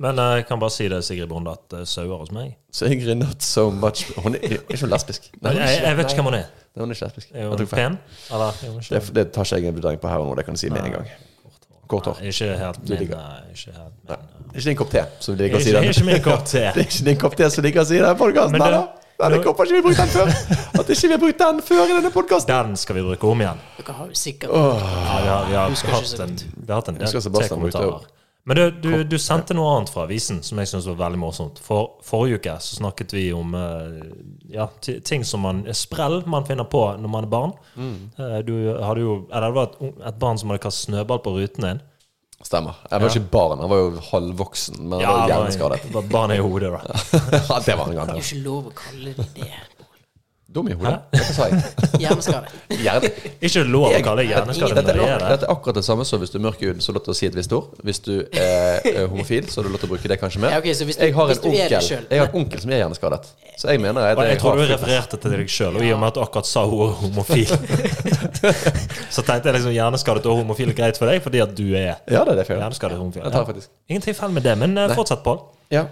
[0.00, 2.54] Men eh, jeg kan bare si det, Sigrid Bonde, at uh, sauer hos meg.
[2.72, 5.26] Sigrid not so much Hun er, er ikke hun lesbisk?
[5.44, 6.46] Nei, Jeg, jeg vet ikke hvem hun er.
[6.70, 7.34] Nei, hun er ikke lesbisk.
[7.34, 7.98] Er hun pen?
[8.30, 10.46] Eller er hun Det, det tar ikke jeg en vurdering på her og nå, det
[10.46, 11.10] kan jeg si med en gang.
[11.90, 12.22] Kort hår.
[12.30, 13.10] Ikke helt min.
[13.10, 14.24] nei, Ikke helt min.
[14.50, 15.68] Det er ikke din kopp te, som liker å si.
[15.68, 15.90] Ikke, den.
[15.92, 16.62] ikke min kopp te.
[16.76, 18.56] Det er ikke din kopp te som liker å si det i podkasten.
[18.56, 18.96] Nei det- da.
[19.20, 20.30] Nei, det kommer ikke vi brukt den før.
[20.80, 22.48] At ikke vi har brukt den før i denne podkasten.
[22.54, 23.60] Den skal vi bruke om igjen.
[23.76, 26.80] Dere har jo sikkert Ja, vi har, vi har, Husker ikke hatt, en, vi har
[26.80, 28.08] hatt en del T-kommentarer.
[28.50, 31.60] Men du, du, du sendte noe annet fra avisen som jeg syns var veldig morsomt.
[31.62, 34.00] For Forrige uke så snakket vi om eh,
[34.56, 34.66] ja,
[35.06, 37.54] ting som man sprell man finner på når man er barn.
[37.78, 37.94] Mm.
[38.18, 41.36] Eh, Du hadde jo Eller det var et, et barn som hadde kastet snøball på
[41.38, 41.80] ruten din.
[42.42, 42.78] Stemmer.
[42.90, 45.90] Jeg var ikke barn, han var jo halvvoksen, men ja, var det hjerneskadet.
[45.92, 46.80] var barn i hodet, da.
[47.50, 48.08] Ja, det var en gang.
[48.08, 49.50] Det er jo ikke lov å kalle det det.
[50.50, 50.96] Dum i hodet.
[51.14, 51.58] Hva sa jeg?
[52.02, 52.48] Hjerneskade.
[52.82, 53.08] Hjerne.
[53.46, 56.32] Ikke lov å kalle det hjerneskade Dette, det er- dette akkurat det samme som hvis
[56.34, 57.68] du er mørk i huden, så er det lov til å si et visst ord.
[57.86, 60.56] Hvis du er eh, homofil, så er det lov til å bruke det kanskje mer.
[60.56, 61.86] Ja, okay, så hvis du- jeg har hvis en du onkel.
[62.10, 63.30] Jeg har en onkel som er hjerneskadet.
[63.60, 66.00] Så jeg mener jeg, det jeg tror du refererte til deg sjøl, og i og
[66.02, 67.54] med at du akkurat sa ordet homofil,
[69.14, 71.92] så tenkte jeg liksom hjerneskadet og homofil er greit for deg fordi at du er
[72.10, 73.22] Ja, det er det hjerneskadet og homofil.
[73.22, 73.30] Ja.
[73.34, 73.70] tar faktisk.
[73.90, 75.40] Ingenting feil med det, men eh, fortsett, Pål.
[75.70, 75.86] Ja.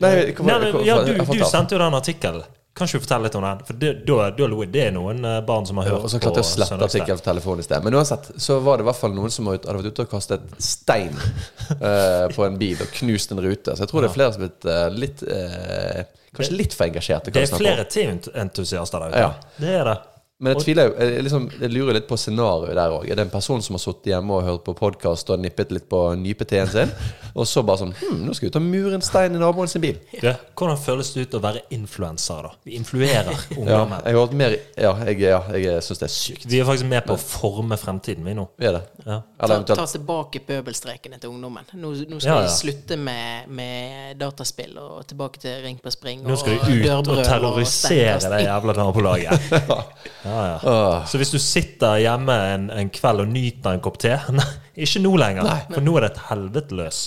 [0.00, 2.46] Nei, hva- men, hva- ja, du, du sendte jo den artikkelen.
[2.70, 3.62] Kan ikke du fortelle litt om den?
[3.66, 4.66] For det, da, da.
[4.74, 6.86] Det er noen eh, barn som har Ja, hørt og så klarte jeg å slette
[6.86, 7.82] artikkelen telefonen i sted.
[7.86, 10.46] Men uansett så var det i hvert fall noen som hadde vært ute og kastet
[10.62, 13.74] stein uh, på en bil og knust en rute.
[13.74, 16.86] Så jeg tror det er flere som har blitt uh, litt uh, Kanskje litt for
[16.86, 17.32] engasjerte.
[17.34, 19.22] Det er flere T-entusiaster der ute.
[19.24, 19.30] Ja.
[19.58, 19.96] Det er det.
[20.40, 23.02] Men jeg tviler jo jeg, liksom, jeg lurer litt på scenarioet der òg.
[23.12, 25.84] Er det en person som har sittet hjemme og hørt på podkast og nippet litt
[25.90, 26.92] på nypeteen sin,
[27.38, 29.98] og så bare sånn hm, nå skal vi ta muren stein i naboen sin bil.
[30.24, 30.32] Ja.
[30.56, 32.54] hvordan føles det ut å være influenser, da?
[32.64, 33.36] Vi influerer
[33.70, 36.48] Ja, jeg har mer Ja, jeg, ja, jeg syns det er sykt.
[36.48, 38.46] Vi er faktisk med på å forme fremtiden, vi nå.
[38.56, 38.82] Vi er det.
[39.04, 39.20] Ja.
[39.44, 41.68] Eller Ta, ta tilbake pøbelstrekene til ungdommen.
[41.76, 42.48] Nå, nå skal Ja, ja.
[42.48, 46.88] de slutte med, med dataspill og tilbake til Ring på spring Nå skal vi ut
[46.96, 48.48] og, og terrorisere det steinkasting.
[48.48, 49.48] jævla nabolaget.
[50.29, 50.58] Ja, ja.
[50.70, 51.06] Åh.
[51.10, 54.46] Så hvis du sitter hjemme en, en kveld og nyter en kopp te Nei,
[54.86, 55.50] ikke nå lenger.
[55.72, 57.00] For nå er det et helvete løs.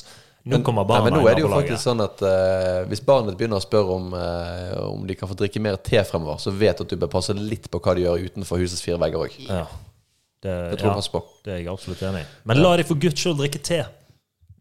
[0.43, 3.37] Nå kommer Nei, barna men nå er det jo faktisk sånn at uh, hvis barnet
[3.39, 6.77] begynner å spørre om, uh, om de kan få drikke mer te fremover, så vet
[6.77, 9.37] du at du bør passe litt på hva de gjør utenfor husets fire vegger òg.
[9.47, 9.61] Ja.
[10.43, 11.21] Det, Det tror jeg ja, passe på.
[11.45, 12.27] det er jeg absolutt enig i.
[12.51, 13.79] Men la de for guds skyld drikke te.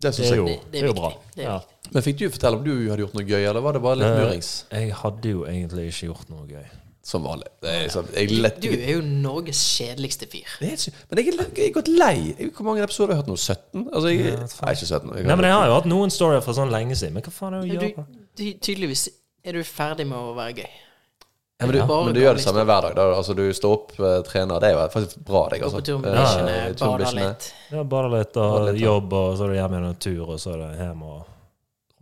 [0.03, 1.11] Det Det er jo, Det- det er jo bra.
[1.35, 1.61] Det er Ja.
[1.93, 4.07] Men fikk du fortelle om du hadde gjort noe gøy, eller var det bare litt
[4.07, 4.53] Eh, murings?
[4.71, 6.65] Jeg hadde jo egentlig ikke gjort noe gøy.
[7.03, 7.49] Som vanlig.
[7.65, 10.47] Det er sånn, jeg er lett, Du er jo Norges kjedeligste fyr.
[10.63, 12.15] Men jeg er, jeg er gått lei.
[12.55, 13.39] Hvor mange episoder har jeg hørt nå?
[13.43, 13.89] 17?
[13.91, 15.11] Altså, jeg, nei, ikke 17.
[15.19, 17.17] Jeg Nei, men Jeg har jo hatt noen storyer fra sånn lenge siden.
[17.19, 18.07] Men hva faen er det å gjøre?
[18.07, 19.09] du, ty tydeligvis
[19.43, 20.71] er du ferdig med å være gøy.
[20.71, 21.87] ja, men, du, ja.
[22.07, 22.95] men du gjør det samme hver dag.
[23.01, 23.09] Da.
[23.19, 24.63] Altså, du står opp, eh, trener.
[24.63, 25.65] Det er jo faktisk bra, deg.
[25.65, 25.83] Gå Altså.
[25.83, 27.51] på tur med Eh, bikkjene, tur bader litt.
[27.75, 30.39] Ja, bare litt og litt, jobb, og så er det hjemme igjen en tur, og
[30.43, 31.21] så er det hjem og,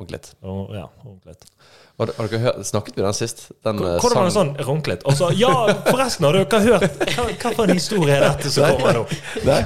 [0.00, 0.32] runke litt.
[0.42, 1.46] ja, runklet.
[2.00, 3.42] Har, har dere hørt, snakket vi den sist?
[3.66, 5.02] Den, eh, Hvordan var det sånn runklet?
[5.04, 5.52] Og så Ja,
[5.84, 9.02] forresten, har dere hørt Hva, hva for en historie er dette som kommer nå?
[9.48, 9.58] Nei,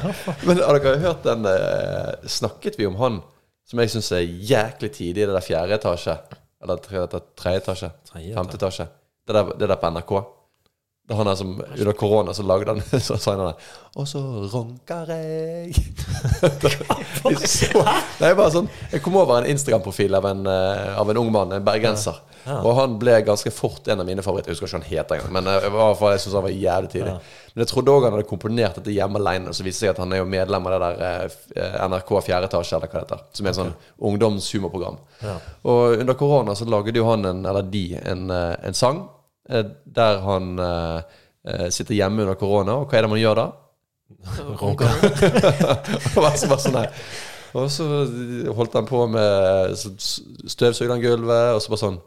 [0.42, 3.20] men har dere hørt den eh, Snakket vi om han
[3.64, 6.18] som jeg syns er jæklig tidlig i det der fjerde etasje?
[6.64, 7.92] Eller tre, tre, tredje etasje?
[8.12, 8.88] Femte etasje?
[9.25, 10.12] Det der, det der på NRK?
[11.05, 14.07] Det er han der som under korona så lagde han så sa han der Og
[14.09, 14.21] så
[14.53, 15.75] ronker jeg
[17.45, 17.83] så,
[18.23, 21.53] Nei, bare sånn Jeg kom over en Instagram-profil av, en, eh, av en ung mann,
[21.53, 22.17] en bergenser.
[22.45, 24.53] Og han ble ganske fort en av mine favoritter.
[24.53, 25.31] Jeg husker ikke han het engang.
[25.33, 27.14] Men jeg, fall, jeg synes han var jævlig tidlig.
[27.55, 29.55] Men jeg trodde òg han hadde komponert dette hjemme alene.
[29.57, 32.12] Så viste det seg at han er jo medlem av det der eh, eh, NRK
[32.29, 33.25] 4 etasje, eller hva det heter.
[33.38, 33.75] Som er et sånn
[34.11, 35.01] ungdomshumorprogram.
[35.73, 39.24] Og under korona så lagde jo han, en, eller de, en, eh, en sang eh,
[39.48, 42.78] der han eh, eh, sitter hjemme under korona.
[42.80, 43.46] Og hva er det man gjør da?
[44.61, 45.07] Runker du?
[46.20, 46.90] Og så sånn her
[47.57, 47.85] Og så
[48.57, 51.98] holdt han på med støvsugde han gulvet, og så bare sånn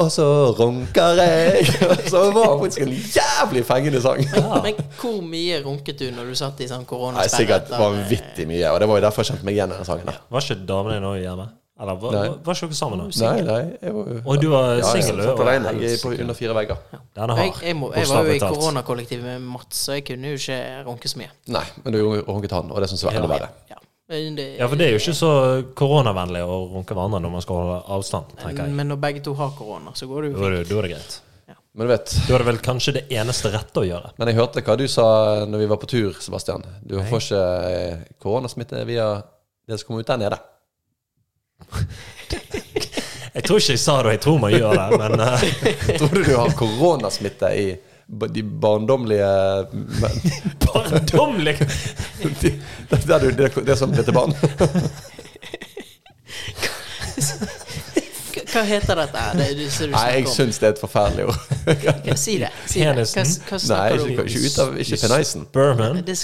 [0.00, 0.26] Og så
[0.58, 1.68] runker jeg!
[1.90, 4.20] Og så var det faktisk en jævlig fengende sang.
[4.64, 7.34] Men hvor mye runket du når du satt i sånn Nei, koronasperre?
[7.34, 10.06] sikkert vanvittig mye, og det var jo derfor jeg kjente meg igjen i den sangen.
[10.12, 11.48] der Var ikke damene dine òg hjemme?
[11.80, 12.28] Eller var, Nei.
[12.42, 12.98] var, ikke dere sammen?
[12.98, 13.04] da?
[13.22, 15.22] Nei, nei, jeg var Og du var ja, jeg singel?
[15.22, 16.76] satt og- alene jeg er på under fire vegger.
[17.14, 17.62] Den er Jeg, hard.
[17.62, 21.08] jeg, må, jeg var jo i koronakollektivet med Mats, så jeg kunne jo ikke runke
[21.08, 21.30] så mye.
[21.54, 23.48] Nei, men du runket han, og det syns jeg var enda verre.
[23.70, 23.76] Ja.
[24.08, 25.30] Det, Ja, for det er jo ikke så
[25.76, 28.74] koronavennlig å runke hverandre når man skal holde avstand, tenker jeg.
[28.74, 30.68] Men når begge to har korona, så går det jo fint.
[30.68, 31.20] da er det greit.
[31.74, 34.10] Men du vet Da er det vel kanskje det eneste rette å gjøre.
[34.18, 36.64] Men jeg hørte hva du sa når vi var på tur, Sebastian.
[36.82, 39.22] Du får ikke eh, koronasmitte via
[39.68, 40.38] det som kommer ut der nede.
[43.34, 45.44] Jeg tror ikke jeg sa det, og jeg tror man gjør det, men uh.
[45.98, 47.66] Tror du du har koronasmitte i
[48.34, 49.28] de barndommelige
[49.72, 50.22] men-
[50.64, 51.56] Barndommelig!
[52.42, 52.52] de,
[52.90, 54.32] det, er du- det, det som heter barn?
[58.52, 59.24] Hva- heter dette?
[59.38, 62.16] Det, Det, det, Nei, jeg syns det er et forferdelig ord.
[62.16, 62.50] Si det.
[62.66, 62.94] Si det.
[62.96, 65.44] Hva, hva Nei, ikke, ikke ut av Ikke penisen.
[65.48, 66.00] Sperman.
[66.06, 66.16] Det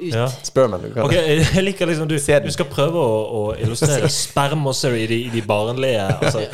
[0.00, 0.12] ut.
[0.12, 0.26] Ja.
[0.44, 1.12] Sperman Du kan
[1.56, 5.32] Jeg liker liksom du, du skal prøve å, å illustrere sperm også i de, i
[5.32, 6.44] de barnlige altså.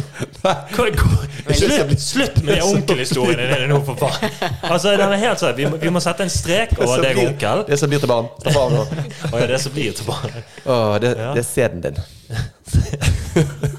[1.59, 4.31] slutt, slutt med de onkelhistoriene dine nå, for faen!
[4.69, 7.65] Altså, den er helt sånn, vi, vi må sette en strek Det over deg, onkel.
[7.69, 8.31] Det som blir til barn.
[8.45, 8.87] Ta barn nå.
[9.33, 10.39] Oh, ja, det som blir til barn.
[10.65, 11.33] Oh, det, Ja.
[11.35, 11.97] det er sæden din.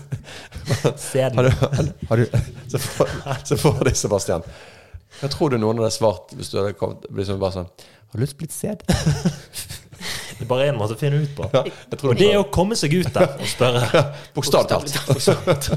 [0.85, 1.49] Har Sæden.
[1.49, 2.25] du, har du
[2.71, 3.11] Se for,
[3.45, 4.45] se for deg, Sebastian.
[5.19, 8.23] Hva tror du noen hadde svart hvis du hadde kommet liksom bare sånn Har du
[8.23, 8.85] lyst til å bli sett?
[10.39, 11.49] Det er bare én måte å finne ut på.
[11.51, 11.65] Ja,
[12.07, 14.03] Og det er å komme seg ut der og spørre.
[14.37, 15.67] Bokstavelig talt.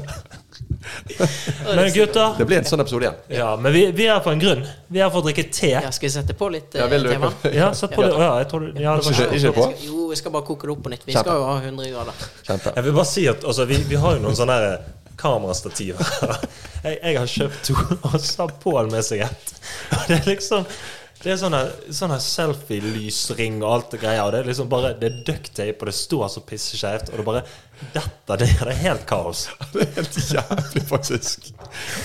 [1.75, 3.19] Men gutter, Det blir en sånn episode igjen.
[3.39, 4.63] ja, men vi, vi er her for en grunn.
[4.87, 5.69] Vi er her for å drikke te.
[5.73, 7.31] Ja, skal vi sette på litt Ja, eh, vil du- tema?
[7.53, 8.11] Ja, sett på det.
[8.19, 9.67] Ja, jeg tror du, ja, det var Ikke, på?
[9.85, 11.05] Jo, vi skal bare koke det opp på nytt.
[11.05, 11.23] Vi Kjempe.
[11.27, 12.13] skal jo ha 100 grader.
[12.47, 12.73] Kjempe.
[12.75, 14.83] Jeg vil bare si at altså, vi, vi har jo noen sånne her
[15.17, 16.11] kamerastativer.
[16.83, 17.73] Jeg, jeg har kjøpt to,
[18.09, 19.53] og så har Pål med seg ett.
[20.09, 20.65] Det er liksom
[21.23, 21.61] Det er sånne,
[21.95, 24.25] sånne selfie-lysring og alt det greia.
[24.25, 27.25] Og det er liksom bare Det er ducktape, og det står så pisseskjevt, og det
[27.29, 27.43] bare
[27.93, 28.53] detter ned.
[28.63, 29.45] Det er helt kaos.
[29.73, 31.47] Det er helt jævlig, faktisk.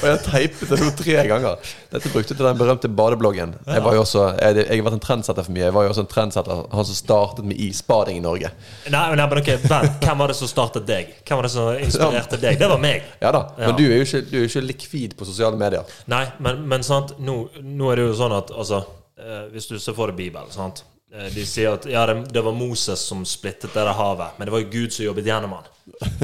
[0.00, 1.70] Og jeg har teipet det nå tre ganger.
[1.92, 3.52] Dette brukte jeg til den berømte badebloggen.
[3.68, 5.66] Jeg var jo også Jeg, jeg har vært en trendsetter for mye.
[5.68, 8.50] Jeg var jo også en trendsetter Han som startet med isbading i Norge.
[8.88, 9.98] Nei, men, nei, men ok, vent.
[10.04, 11.14] Hvem var det som startet deg?
[11.28, 12.58] Hvem var det som inspirerte deg?
[12.60, 13.08] Det var meg.
[13.22, 13.66] Ja da, Ja.
[13.70, 15.84] men du er jo ikke, du er ikke likvid på sosiale medier.
[16.10, 18.82] Nei, men, men sant, nå, nå er det jo sånn at altså,
[19.20, 20.82] eh, Hvis du ser for deg Bibelen sant?
[21.14, 24.60] Eh, De sier at ja, det, var Moses som splittet det havet, men det var
[24.64, 25.64] jo Gud som jobbet gjennom han.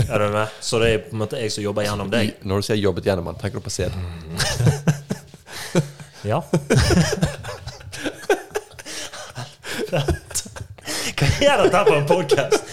[0.09, 0.49] Er du med?
[0.61, 2.35] Så det er på en måte jeg som jobber gjennom deg.
[2.45, 3.93] Når du sier 'jobbet gjennom han', tenker du på sæd.
[6.25, 6.39] Ja.
[9.91, 12.65] Hva er dette for en podkast?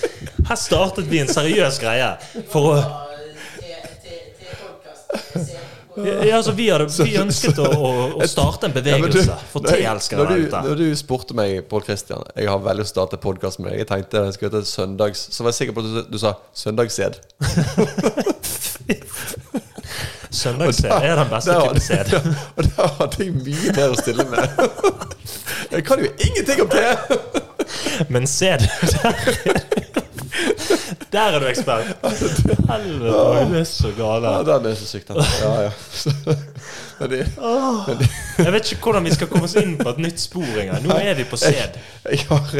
[0.48, 2.14] Her startet vi en seriøs greie
[2.48, 2.76] for å
[6.06, 7.66] ja, altså, vi, hadde, vi ønsket å,
[8.18, 10.60] å, starte en Ja, bevegelse for når jeg- teelskere der du- ute.
[10.68, 13.68] Når du spurte meg, Pål Christian Jeg har veldig lyst til å starte podkast med
[13.72, 13.78] deg.
[13.84, 16.32] Jeg tenkte jeg skulle hete Søndags Så var jeg sikker på at du, du sa
[16.54, 17.14] søndagssed.
[20.32, 22.14] Søndagssed er den beste Der type sæd.
[22.56, 24.44] Og der hadde jeg mye mer å stille med.
[25.72, 26.98] Jeg kan jo ingenting om det!
[28.10, 28.60] Men sæd
[31.12, 31.86] der, er du ekspert.
[32.72, 34.24] Helvete, du er så gal.
[34.24, 35.16] Ja, den er så syk, den.
[35.42, 35.72] Ja, ja.
[37.02, 37.28] Men det,
[37.88, 38.08] men de.
[38.38, 40.84] Jeg vet ikke hvordan vi skal komme oss inn på et nytt spor engang.
[40.86, 41.80] Nå er vi på sæd.
[42.06, 42.54] jeg, har,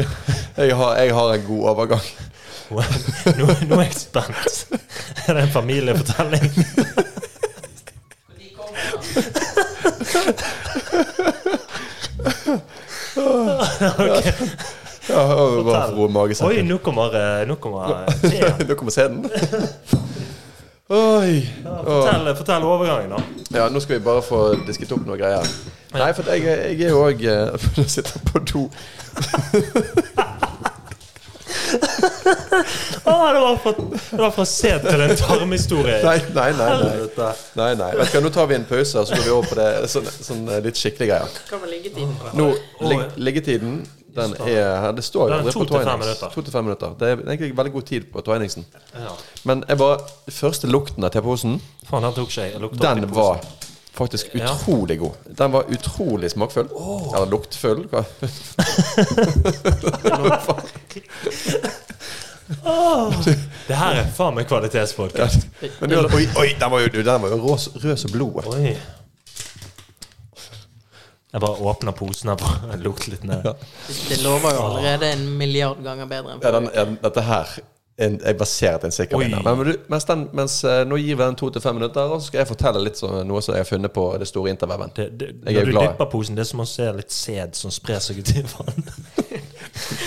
[0.56, 2.02] jeg, har, jeg har en god overgang.
[2.72, 2.82] Nå,
[3.70, 4.66] nå er jeg spent.
[5.28, 6.50] Er det en familiefortelling?
[15.08, 15.90] Ja, og bare
[16.36, 18.62] for Oi, nå kommer, eh, nå kommer eh.
[18.68, 19.24] Nå kommer sæden.
[20.92, 21.48] Oi.
[21.64, 23.22] Fortell, fortell overgangen, da.
[23.58, 25.46] Ja, nå skal vi bare få disket opp noen greier.
[25.96, 27.22] Nei, for jeg, jeg er jo òg
[27.80, 28.66] Jeg sitter på do.
[33.04, 33.72] ah, det var fra,
[34.10, 36.02] det var fra sent til en tarmhistorie.
[36.04, 36.68] Nei, nei, nei.
[37.16, 37.32] nei.
[37.56, 37.90] Nei, nei.
[38.02, 39.70] Vet du hva, Nå tar vi en pause, og så går vi over på det
[39.96, 41.42] sånn, sånn eh, litt skikkelige greier.
[41.48, 42.14] Hva var liggetiden?
[42.38, 42.52] Nå,
[42.90, 43.80] lig, Liggetiden
[44.14, 44.92] den er.
[44.96, 46.04] Det står jo aldri to på Twinings.
[46.04, 46.28] minutter.
[46.34, 46.94] To til fem minutter.
[47.00, 48.66] Det er egentlig veldig god tid på Twiningsen.
[48.94, 49.12] Ja.
[49.48, 49.98] Men jeg bare,
[50.30, 53.40] første lukten av teposen, Faen, den tok lukta den var
[53.92, 55.10] faktisk utrolig god.
[55.38, 56.68] Den var utrolig smakfull.
[57.14, 57.86] Eller luktfull.
[57.92, 58.04] Hva?
[63.66, 65.46] Det her er faen meg kvalitetspodkast.
[65.62, 68.76] Ja, oi, oi, den var jo, den var jo rød som blodet.
[71.32, 72.42] Jeg bare åpner posen og
[72.84, 73.46] lukter litt ned.
[74.08, 77.54] Det lover jo allerede en milliard ganger bedre enn Ja, den, ja, dette her
[78.02, 79.24] en, jeg baserer til en sikker Oi.
[79.26, 79.42] vinner.
[79.44, 82.20] Men, du- mens, den, mens eh, nå gir vi den to til fem minutter, og
[82.22, 84.54] så skal jeg fortelle litt sånn, noe som jeg har funnet på det store.
[84.56, 85.90] Det, det, er når du glad.
[85.92, 88.86] dypper posen, det er som å se litt sæd som sprer seg ut i vann.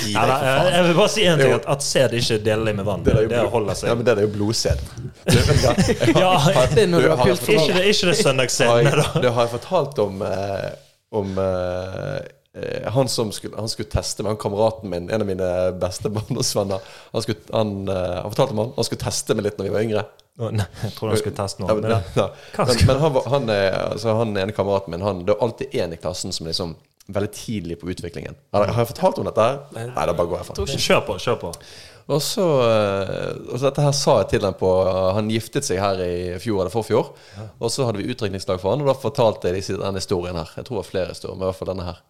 [0.05, 0.35] Ja, da,
[0.69, 3.03] jeg, vil bare si en ting, at, at sæd ikke er delelig med vann.
[3.05, 3.89] Det, er det holder seg.
[3.89, 4.83] Ja, men det er jo blodsæd.
[6.21, 6.33] Ja,
[6.75, 6.85] Det
[7.89, 9.07] ikke det, det da.
[9.23, 10.67] det har jeg fortalt om eh,
[11.13, 12.17] Om eh,
[12.61, 15.49] eh, han som skulle, han skulle teste meg, han kameraten min, en av mine
[15.81, 16.81] beste barndomsvenner.
[17.13, 19.75] Han, skulle, han, eh, han fortalte meg han, han skulle teste meg litt når vi
[19.77, 20.05] var yngre.
[20.35, 21.71] Nei, Jeg tror han skulle teste noe.
[21.71, 22.27] Ja, Men, ja.
[22.57, 25.95] Men, men han, han, er, altså, han ene kameraten min han, Det er alltid én
[25.95, 26.75] i klassen som liksom
[27.07, 28.35] veldig tidlig på utviklingen.
[28.51, 29.41] Har har jeg fortalt om dette?
[29.41, 29.91] her?
[29.93, 30.79] Nei, da bare går jeg for det.
[30.87, 31.51] Kjør på, kjør på.
[32.05, 34.69] Og så, eh, og så Dette her sa jeg til ham på
[35.17, 37.13] Han giftet seg her i fjor eller forfjor.
[37.57, 40.51] Og så hadde vi utdrikningslag for han, og da fortalte jeg denne historien her.
[40.53, 42.01] Jeg tror det var flere historier, men i hvert fall denne her.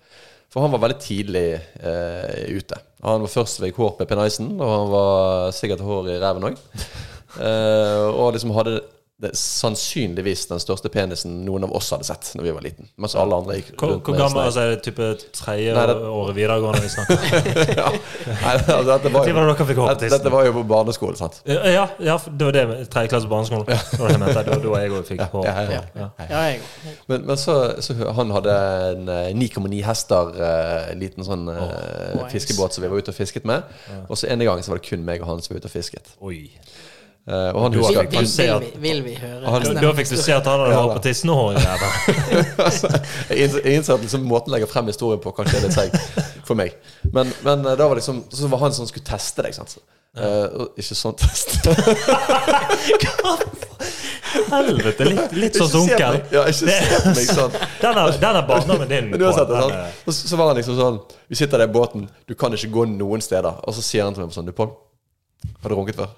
[0.52, 2.78] For han var veldig tidlig eh, ute.
[3.04, 6.64] Han var først ved hår med penisen, og han var sikkert hår i ræven òg.
[7.36, 8.78] Eh, og liksom hadde
[9.16, 12.90] det, sannsynligvis den største penisen noen av oss hadde sett Når vi var liten.
[13.00, 15.06] Mens alle andre gikk rundt hvor gammel altså, Er det type
[15.38, 17.46] tredje Nei, det- året videregående vi snakker om?
[17.80, 17.86] ja.
[18.28, 19.46] Nei, altså, dette var jo,
[19.88, 21.38] dette, dette var jo på barneskolen, sant.
[21.48, 23.78] Ja, ja, det var det tredje klasse på Ja.
[23.78, 24.44] Det var det jeg mente.
[24.44, 25.44] Det var da jeg òg fikk på.
[25.48, 25.84] Ja, ja, Ja.
[26.02, 26.10] ja.
[26.30, 27.56] Ja, jeg Men, men så,
[27.88, 28.58] så han hadde
[28.92, 30.36] en eh, 9,9 hester,
[30.92, 32.28] en liten sånn eh, Åh.
[32.36, 33.64] fiskebåt som vi var ute og fisket med.
[34.10, 35.76] Og så en gang så var det kun meg og han som var ute og
[35.78, 36.12] fisket.
[36.20, 36.50] Oi.
[37.26, 39.42] Eh, og han husker har- vil, han, vil, vil, at- vi, vil vi høre
[39.82, 41.64] Da, fikk du se at han hadde Ja, hår på tissen og hår i.
[43.42, 45.90] Jeg innser at liksom måten å legger frem historien på, kanskje er litt seig
[46.46, 46.76] for meg.
[47.12, 49.78] Men, men eh, da var liksom Så var han som skulle teste deg, sant.
[50.16, 51.58] Eh, og ikke sånn test.
[54.52, 56.18] Helvete, litt, litt sånn onkel.
[56.34, 57.54] Ja, ikke se på meg sånn.
[57.82, 59.10] Den er, den er barndommen din.
[59.12, 59.76] Men du har sett det, sånn.
[60.06, 60.98] så, så var han liksom sånn
[61.32, 63.62] Vi sitter der i båten, du kan ikke gå noen steder.
[63.66, 64.72] Og så sier han til meg sånn Du, Pål,
[65.62, 66.10] har du runket før?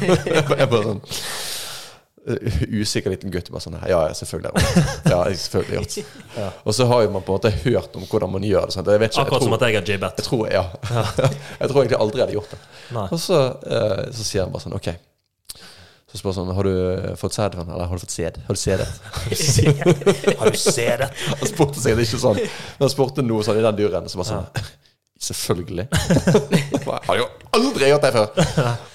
[0.60, 1.00] jeg bare- sånn
[2.26, 3.50] uh, Usikker liten gutt.
[3.54, 4.92] Bare sånn Ja, ja, selvfølgelig har.
[5.12, 8.32] Ja, jeg selvfølgelig gjort Og så har jo man på en måte hørt om hvordan
[8.36, 8.76] man gjør det.
[8.76, 8.88] Sånn.
[8.90, 10.22] Jeg vet ikke, jeg Akkurat som at jeg har jibbet.
[10.22, 10.64] jeg tror, ja.
[11.60, 12.62] jeg tror egentlig aldri jeg hadde gjort det.
[12.96, 13.06] Nei.
[13.10, 14.90] Og så, eh, så sier han bare sånn Ok.
[16.06, 16.74] Så spør han sånn Har du
[17.18, 17.56] fått sæd?
[17.58, 18.40] Eller har du fått sæd?
[18.46, 18.88] Har du sædet?
[20.40, 21.08] Har du sædet?
[21.10, 21.38] det?
[21.40, 24.30] Han spurte seg ikke sånn Men han spurte noe sånn i den duren Så bare
[24.30, 24.46] sånn
[25.16, 25.86] Selvfølgelig
[26.86, 27.24] Jeg har jo
[27.56, 28.26] aldri gjort det før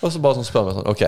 [0.06, 1.02] Og så bare sånn spør meg sånn Ok,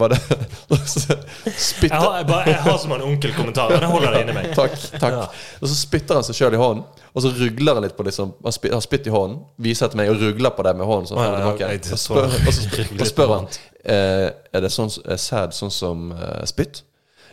[0.00, 0.18] var det
[0.88, 4.34] Spytter Jeg har, jeg, bare, jeg har som en onkelkommentar, men jeg holder det inni
[4.34, 4.48] meg.
[4.58, 5.16] Takk, takk
[5.62, 6.82] Og så spytter han seg selv i hånden
[7.14, 10.10] Og så rugler han litt på liksom Han har spytt i hånden Viser til meg
[10.10, 13.10] og rugler på det med hånden sånn, Å, ja, Og spør, og så spør, og
[13.12, 13.48] spør han
[13.84, 14.26] eh,
[14.58, 16.82] Er det sånn er sæd sånn som eh, spytt?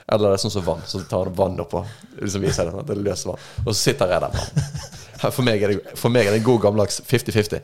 [0.06, 0.86] Eller er det sånn som vann?
[0.86, 1.80] Så tar han vann oppå.
[2.20, 3.42] Liksom viser det, det er løs vann.
[3.64, 5.00] Og så sitter jeg der bare.
[5.34, 7.62] For meg er det, meg er det en god gammeldags 50-50.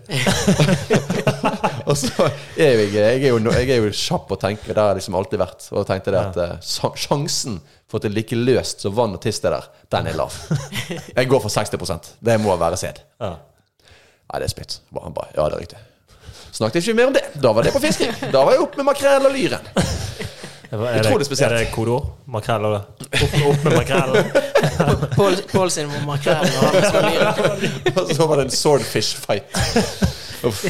[1.89, 4.71] og så er jeg, jeg, er jo, jeg er jo kjapp å tenke.
[4.71, 5.67] Det har jeg liksom alltid vært.
[5.75, 6.73] Og tenkte det at eh,
[7.05, 7.59] sjansen
[7.91, 10.35] for at det er like løst som vann og tiss er der, den er lav.
[11.17, 13.01] Jeg går for 60% Det må være sæd.
[13.19, 13.33] Ja.
[14.31, 14.77] Nei, det er spytt.
[14.95, 15.81] Bare Han bare, ja, det er riktig.
[16.55, 17.25] Snakket ikke mer om det.
[17.43, 18.11] Da var det på fisking.
[18.31, 19.67] Da var jeg opp med makrell og lyren.
[20.71, 21.51] Er spesielt.
[21.51, 22.05] Er det kodeord?
[22.31, 24.29] Makrell og opp, opp med makrellen?
[25.17, 26.47] Pål Pål sin makrell.
[27.91, 29.51] Og så var det en swordfish fight.
[30.47, 30.63] Uff.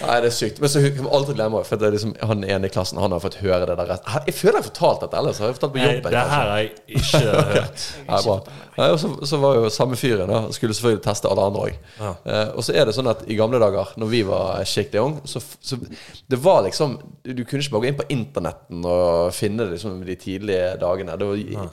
[0.00, 0.60] Nei, det er sykt.
[0.62, 3.12] Men så kan man aldri glemme For det er liksom, han ene i klassen Han
[3.12, 3.90] har fått høre det der.
[4.26, 5.40] Jeg føler jeg har fortalt dette ellers.
[5.42, 7.20] Har jeg fortalt på Nei, det her har jeg ikke
[7.54, 7.84] hørt.
[8.06, 8.36] Nei, bra.
[8.78, 11.76] Nei, og så, så var jo samme fyren da Skulle selvfølgelig teste alle andre òg.
[12.00, 12.14] Ja.
[12.24, 15.22] Eh, og så er det sånn at i gamle dager, når vi var skikkelig unge,
[15.28, 19.66] så, så det var liksom Du kunne ikke bare gå inn på internetten og finne
[19.66, 21.18] det liksom de tidlige dagene.
[21.20, 21.68] Det var, ja.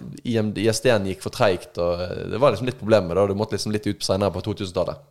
[0.67, 3.88] ISD-en gikk for treigt, og det var liksom litt problemer da Du måtte liksom litt
[3.88, 5.05] ut senere på 2000-tallet.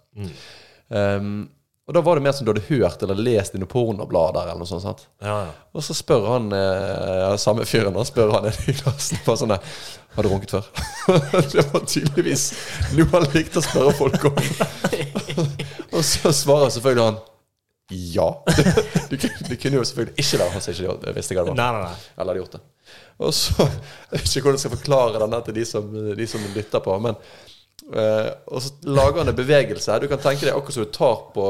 [0.89, 1.49] Um,
[1.87, 4.59] og da var det mer som du hadde hørt eller lest i noen pornoblader eller
[4.59, 4.83] noe sånt.
[4.83, 5.05] sant?
[5.23, 5.53] Ja, ja.
[5.71, 9.63] Og så spør han eh, samme fyren Han spør han i klassen på sånn der,
[10.17, 10.67] Har du runket før?
[11.55, 12.49] det var tydeligvis
[12.99, 14.43] noe han likte å spørre folk om.
[15.95, 17.23] og så svarer selvfølgelig han
[17.95, 18.45] ja.
[19.11, 21.59] Det, kunne- jo selvfølgelig ikke være han som ikke visste hva det var.
[21.61, 22.07] Nei, nei, nei.
[22.17, 22.63] Eller hadde gjort det.
[23.23, 26.49] Og så Jeg vet ikke hvordan jeg skal forklare denne til de som, de som
[26.57, 27.15] lytter på, men
[27.95, 30.01] eh, Og så lager han en bevegelse.
[30.01, 31.47] Du kan tenke deg akkurat som du tar på,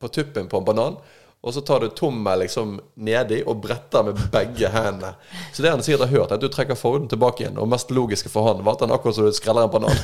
[0.00, 0.98] på tuppen på en banan.
[1.46, 2.72] Og så tar du tommel liksom
[3.06, 5.12] nedi og bretter med begge hendene.
[5.54, 7.60] Så det han sikkert har hørt, er at du trekker forhuden tilbake igjen.
[7.62, 9.94] Og mest logiske for han var at han akkurat som du skreller en banan.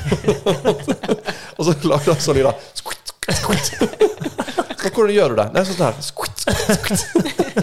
[1.57, 2.47] og så lager han sånn lyd.
[2.47, 2.55] Og
[4.95, 5.49] hvordan gjør du det?
[5.57, 5.99] Nei, sånn her.
[6.05, 7.62] Skutt, skutt, skvitt.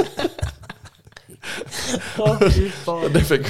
[2.21, 3.49] Det fikk, det fikk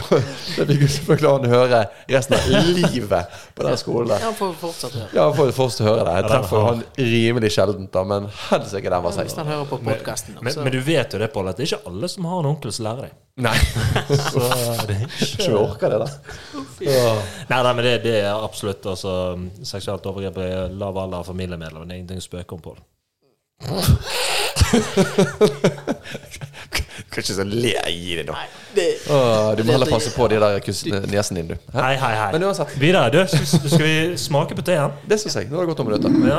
[0.81, 1.81] jo selvfølgelig han høre
[2.11, 2.41] resten av
[2.77, 3.25] livet
[3.57, 4.09] på den skolen.
[4.13, 4.19] der.
[4.25, 5.09] Ja, fortsatt høre.
[5.17, 6.13] Ja, får jo først høre det.
[6.21, 9.39] Jeg treffer han rimelig sjeldent, da, men helsike, den var Hvis seig.
[9.43, 10.33] han hører på podkasten.
[10.41, 12.49] Men, men du vet jo det, Pål, at det er ikke alle som har en
[12.53, 13.15] onkel som lærer deg.
[13.41, 13.59] Nei,
[14.33, 14.41] Så
[14.89, 16.09] det er ikke ikke orker det, da.
[17.49, 19.13] Nei, nei, men det, det er absolutt altså,
[19.65, 20.45] Seksuelt overgrep i
[20.77, 21.87] lav alder av familiemedlemmer.
[21.89, 22.79] Det er ingenting å spøke om, Pål.
[27.11, 28.33] Kan ikke så le i det, da.
[28.37, 28.47] Nei,
[28.77, 30.61] det, Åh, du må heller Det- passe på de der
[31.11, 31.55] niesen din, du.
[31.75, 31.81] Hæ?
[31.83, 32.33] Hei, hei, hei.
[32.33, 33.11] Men uansett, Videre.
[33.11, 34.91] Du, skal skal vi smake på teen?
[35.11, 35.49] det syns jeg.
[35.51, 36.11] Nå har det gått to minutter.
[36.29, 36.39] Ja.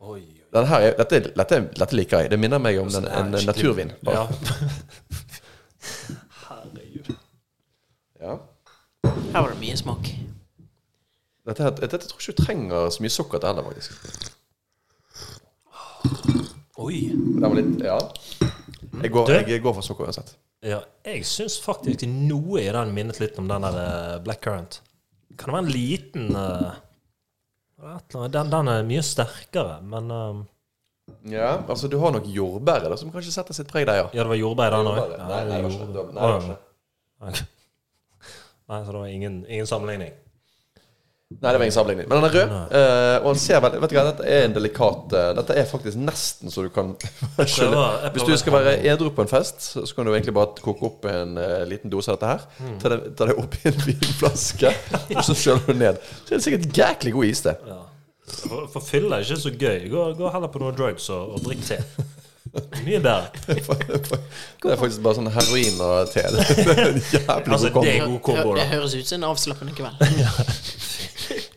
[0.00, 0.22] Oi,
[0.54, 2.30] Denne her, er- dette, dette, dette liker jeg.
[2.30, 3.90] Det minner meg om den, en naturvin.
[4.06, 4.14] Ja.
[4.14, 4.28] Bare.
[6.48, 7.14] Herregud.
[8.20, 8.38] Ja.
[9.32, 10.08] her var det mye smak.
[11.48, 13.90] Dette, her- dette tror jeg ikke du trenger så mye sukker til heller, faktisk.
[16.78, 17.08] Oi.
[17.10, 17.98] Den var litt Ja.
[19.04, 20.34] Jeg går, jeg går for sukker uansett.
[20.66, 24.80] Ja, jeg syns faktisk noe i den minnet litt om den der eh, black Current.
[25.38, 26.78] Kan det være en liten uh,
[28.10, 30.40] den, den er mye sterkere, men um,
[31.30, 34.08] Ja, altså Du har nok jordbæret som kanskje setter sitt preg der, ja.
[34.12, 34.98] Ja, det var jordbær den òg?
[34.98, 35.28] Nei.
[35.30, 35.60] Nei, det
[36.26, 37.44] var ikke det.
[38.68, 40.16] Nei, så det var ingen, ingen sammenligning.
[41.28, 42.06] Nei, det var ingen sammenligning.
[42.08, 44.54] Men den er rød, Uh, og han ser veldig Vet du hva, dette er en
[44.56, 46.94] delikat uh, Dette er faktisk nesten så du kan
[47.52, 47.82] skjønne.
[48.14, 51.04] Hvis du skal være edru på en fest, så kan du egentlig bare koke opp
[51.10, 52.46] en uh, liten dose av dette her.
[52.64, 52.78] Mm.
[52.80, 54.72] Ta, det, ta det oppi en vinflaske,
[55.18, 56.00] og så skjøller du ned.
[56.22, 57.56] Så er det sikkert jæklig god is, det.
[57.68, 57.80] Ja.
[58.28, 59.84] For, for fylla er ikke så gøy.
[59.92, 61.82] Gå, gå heller på noe drugs og, og drikk te.
[62.86, 63.28] Mye bedre.
[64.62, 66.24] Det er faktisk bare sånn heroin og te.
[66.32, 68.18] Det er en jævlig Altså, god kombo.
[68.30, 69.96] kombo, Det høres ut som en avslappende kveld.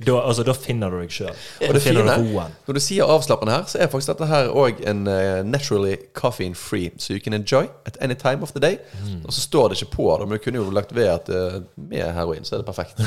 [0.06, 1.36] Da, altså, da finner du deg sjøl.
[1.67, 2.04] Og det fine,
[2.65, 6.58] når du sier avslappende her, så er faktisk dette her òg en uh, naturally caffeine
[6.58, 8.80] free, so you can enjoy at any time of the day.
[9.04, 9.21] Mm.
[9.25, 11.62] Og så står det ikke på det, men du kunne jo lagt ved at uh,
[11.75, 13.01] med heroin, så er det perfekt.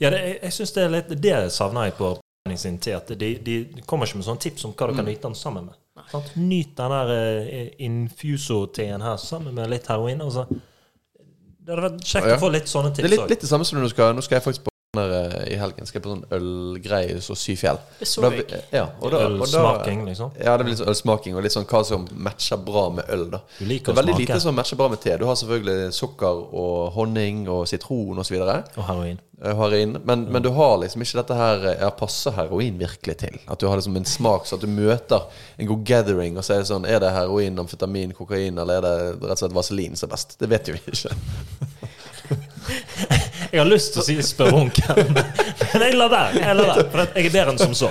[0.00, 2.16] Ja, det, jeg, jeg synes det er litt Det savner jeg på
[2.56, 2.96] sin te.
[2.96, 5.70] At de, de kommer ikke med sånne tips om hva du kan nyte den sammen
[5.70, 5.78] med.
[6.10, 6.32] Sant?
[6.36, 10.20] Nyt den der eh, infuso-teen her sammen med litt heroin.
[10.24, 10.46] Altså.
[10.48, 12.36] Det hadde vært kjekt Ja.
[12.36, 14.22] å få litt sånne Det er litt, litt det samme som når du skal Nå
[14.24, 15.12] skal jeg faktisk der,
[15.48, 17.78] eh, i helgen Skal jeg på sånn ølgreie så Syfjell.
[17.98, 18.64] Det så Og da- jeg.
[18.72, 20.32] Ja, og da, Ølsmaking, liksom.
[20.38, 23.30] Ja, det blir litt sånn ølsmaking, og litt sånn hva som matcher bra med øl.
[23.30, 24.04] da Du liker er smake.
[24.04, 25.16] veldig lite som matcher bra med te.
[25.16, 28.34] Du har selvfølgelig sukker og honning og sitron osv.
[28.36, 29.18] Og heroin.
[29.42, 29.96] Heroin.
[30.04, 33.38] Men, men du har liksom ikke dette her Ja, passer heroin virkelig til?
[33.48, 35.22] At du har liksom en smak, så at du møter
[35.58, 39.22] en god gathering, og så er sånn Er det heroin, amfetamin, kokain, eller er det
[39.22, 40.36] rett og slett vaselin som er best?
[40.38, 41.16] Det vet jo vi ikke.
[43.52, 46.40] Jeg har lyst til å si spørreonkel, men jeg lar være.
[46.40, 47.90] Jeg lar være, for jeg er bedre enn som så.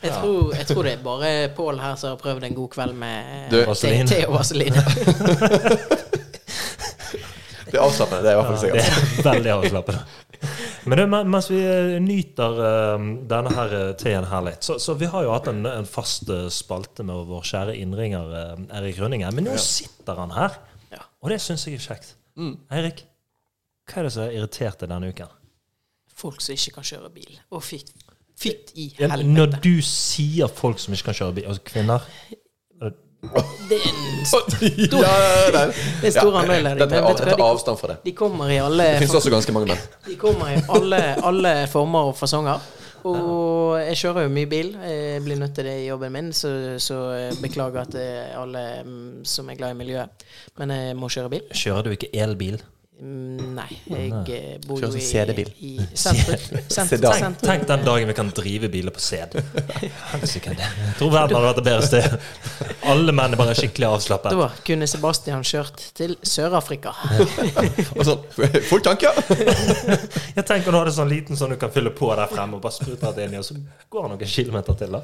[0.00, 2.96] Jeg tror, jeg tror det er bare Pål her som har prøvd en god kveld
[3.02, 4.08] med Du- te, Vaseline.
[4.08, 4.84] te og vaseline.
[7.74, 9.16] Det er avslappende, det er i hvert fall Ja, det sikkert.
[9.18, 10.02] er veldig avslappende.
[10.88, 14.94] Men du, mens vi eh, nyter eh, denne her eh, teen her litt, så, så
[15.00, 19.00] vi har jo hatt en, en fast eh, spalte med vår kjære innringer eh, Erik
[19.02, 19.32] Rønningen.
[19.34, 20.54] Men nå sitter han her,
[21.24, 22.12] og det syns jeg er kjekt.
[22.38, 22.52] Mm.
[22.76, 23.02] Eirik,
[23.84, 25.32] hva er det som har irritert deg denne uken?
[26.14, 27.38] Folk som ikke kan kjøre bil.
[27.52, 27.92] Og fytt
[28.40, 29.30] fytt i Ja, helvete.
[29.34, 32.08] Når du sier folk som ikke kan kjøre bil, altså kvinner
[32.84, 34.08] Det er en
[35.00, 35.12] ja.
[36.02, 37.98] Det er stor andel av dem, avstand fra det.
[38.04, 39.84] De kommer i alle Det finnes også ganske mange menn.
[40.04, 42.60] De kommer i alle, alle former og fasonger.
[43.04, 44.70] Og jeg kjører jo mye bil.
[44.80, 48.38] Jeg blir nødt til det i jobben min, så, så jeg beklager at det er
[48.40, 50.24] alle mm, som er glad i miljøet.
[50.60, 51.48] Men jeg må kjøre bil.
[51.52, 52.60] Kjører du ikke elbil?
[52.94, 55.48] Mm, Nei, jeg eh, bor jo i, CD-bil.
[55.66, 56.38] i sentrum.
[56.74, 59.34] Tenk, tenk den dagen vi kan drive biler på sæd.
[60.98, 62.14] Tror verden hadde vært et bedre sted.
[62.86, 64.36] Alle menn er bare skikkelig avslappet.
[64.38, 66.92] Da kunne Sebastian kjørt til Sør-Afrika.
[67.98, 68.22] Og sånn,
[68.70, 69.10] Full tanke!
[70.36, 72.62] Jeg tenker nå er det sånn liten sånn du kan fylle på der fremme og
[72.64, 73.58] bare sprute det inn i, og så
[73.90, 74.94] går det noen kilometer til.
[74.94, 75.02] da.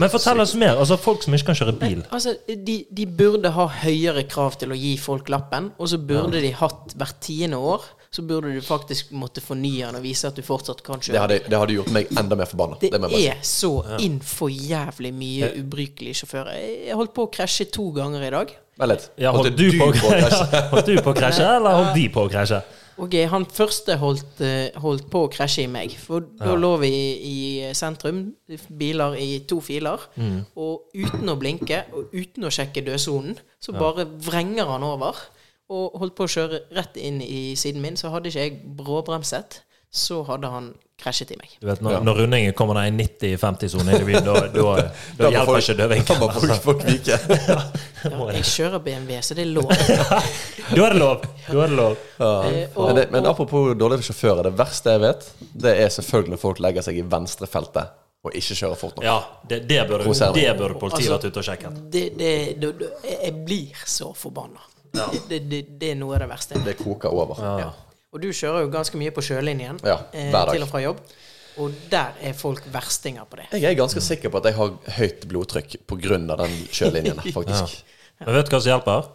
[0.00, 0.80] Men fortell oss mer.
[0.80, 2.02] altså Folk som ikke kan kjøre bil.
[2.08, 6.40] Altså, de, de burde ha høyere krav til å gi folk lappen, og så burde
[6.44, 10.36] de hatt hvert tiende år Så burde du faktisk måtte fornye den og vise at
[10.36, 11.20] du fortsatt kan Det kjøre.
[11.20, 12.78] hadde, det hadde gjort meg enda mer forbanna.
[12.80, 16.56] Det Det er så innfor jævlig mye ubrukelige sjåfører.
[16.86, 18.56] Jeg holdt på å krasje to ganger i dag.
[18.78, 19.10] Vent litt.
[19.18, 20.62] Ja, holdt, du på, å krasje?
[20.72, 22.62] holdt du på å krasje, eller holdt de på å krasje?
[22.98, 25.92] Eh, han første holdt, eh, holdt på å krasje i meg.
[26.00, 26.92] For da lå vi
[27.28, 27.38] i
[27.76, 28.32] sentrum,
[28.70, 30.00] biler i to filer,
[30.56, 35.14] og uten å blinke og uten å sjekke dødsonen, så bare vrenger han over.
[35.68, 37.96] Og holdt på å kjøre rett inn i siden min.
[38.00, 39.60] Så hadde ikke jeg bråbremset,
[39.92, 41.52] så hadde han krasjet i meg.
[41.60, 41.98] Du vet, når, Ja.
[42.02, 43.04] når rundingen kommer ned i
[43.36, 44.86] 90-50-sone inn i byen, da, da, da
[45.18, 46.62] Da hjelper folk- ikke Da må folk, Altså.
[46.64, 47.18] folk vike.
[48.08, 49.70] Ja, jeg kjører BMW, så det er lov.
[50.74, 51.22] Da er det lov.
[51.48, 51.94] Da er det lov.
[52.18, 56.34] Eh, og- Men, det, men apropos dårlige sjåfører, det verste jeg vet, det er selvfølgelig
[56.36, 59.04] når folk legger seg i venstrefeltet og ikke kjører fort nok.
[59.06, 59.18] Ja,
[59.48, 61.78] det, det, burde, det burde politiet Altså- vært ute og sjekket.
[61.94, 62.90] det, det, det, det,
[63.22, 64.60] jeg blir så forbanna.
[64.92, 66.60] Det, det, det er noe av det verste.
[66.64, 67.40] Det koker over.
[67.60, 67.70] Ja.
[68.12, 70.54] Og du kjører jo ganske mye på sjølinjen Ja, eh, hver dag.
[70.56, 71.02] til og fra jobb.
[71.58, 73.48] Og der er folk verstinger på det.
[73.58, 76.18] Jeg er ganske sikker på at jeg har høyt blodtrykk pga.
[76.38, 77.82] den sjølinjen, faktisk.
[78.24, 79.08] Men vet du hva som hjelper?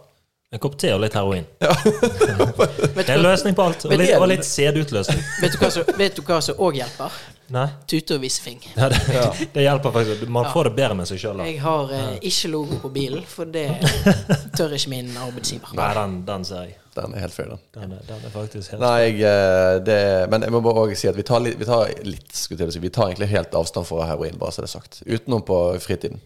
[0.54, 1.46] En kopp te og litt heroin.
[1.58, 1.72] Ja.
[2.94, 3.84] Det er en løsning på alt.
[3.88, 5.18] Og litt, og litt sedutløsning.
[5.42, 7.16] vet du hva som- òg hjelper?
[7.54, 8.60] Nei, Tute og visefing.
[8.76, 9.00] ja, det,
[9.56, 10.22] det hjelper faktisk.
[10.32, 11.42] Man får det bedre med seg sjøl.
[11.44, 13.66] Jeg har eh, ikke logo på bilen, for det
[14.56, 15.74] tør ikke min arbeidsgiver.
[15.76, 16.78] Nei, den, den ser jeg.
[16.94, 17.58] Den er helt fair, den.
[17.74, 19.98] Den er, den er faktisk helt Nei, jeg, eh, det,
[20.30, 22.70] men jeg må bare òg si at vi tar litt, vi tar litt skulle til
[22.70, 25.02] å si, Vi tar egentlig helt avstand fra heroin, bare så det er sagt.
[25.02, 26.22] Utenom på fritiden.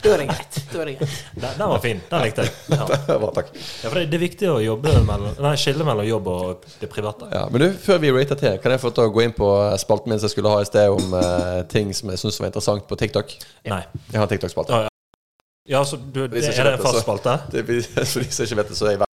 [0.00, 0.58] Da er det greit.
[0.72, 1.16] Da er det greit.
[1.34, 1.98] Den, den var fin.
[2.10, 2.52] Den likte jeg.
[2.72, 2.86] Ja.
[3.20, 3.50] Bra, takk.
[3.56, 6.88] Ja, for det, det er viktig å jobbe mellom, nei, skille mellom jobb og det
[6.92, 7.28] private.
[7.34, 9.50] Ja, men du, før vi rater til, kan jeg få til å gå inn på
[9.82, 12.52] spalten min som jeg skulle ha i sted om eh, ting som jeg syns var
[12.52, 13.36] interessant på TikTok?
[13.68, 13.82] Nei.
[14.08, 14.80] Jeg har en TikTok-spalte.
[14.86, 14.88] Ja,
[15.70, 17.36] Ja, så du, det, er det en fast spalte?
[17.52, 19.06] Det, for de som ikke vet det, så er jeg.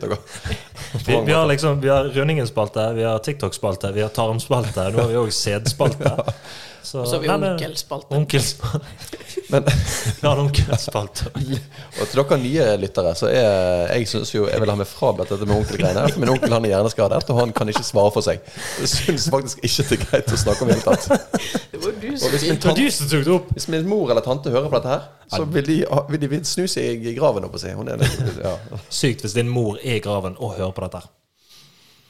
[1.06, 4.88] Vi, vi har liksom Vi har Rønningen-spalte, vi har TikTok-spalte, vi har Tarm-spalte.
[4.94, 6.14] Nå har vi òg sæd-spalte.
[6.82, 8.16] Så, Og så har vi onkelspalte.
[8.16, 9.18] Onkelspalte.
[9.52, 11.30] Men Vi har en onkelspalte.
[12.00, 15.32] og til dere nye lyttere, så er jeg synes jo Jeg vil ha meg frabedt
[15.34, 16.06] dette med onkelgreiene.
[16.12, 18.42] For min onkel han er hjerneskadet, og han kan ikke svare for seg.
[18.80, 21.38] Jeg syns faktisk ikke det er greit å snakke om i det hele tatt.
[21.70, 23.54] Det var du som hvis min, tante, du som tok det opp!
[23.56, 25.06] hvis min mor eller tante hører på dette her,
[25.36, 25.78] så vil de,
[26.10, 28.42] vil de snu seg i graven, holdt på å si.
[28.42, 28.56] Ja.
[28.88, 31.02] Sykt hvis din mor er i graven og hører på dette.
[31.04, 31.19] her.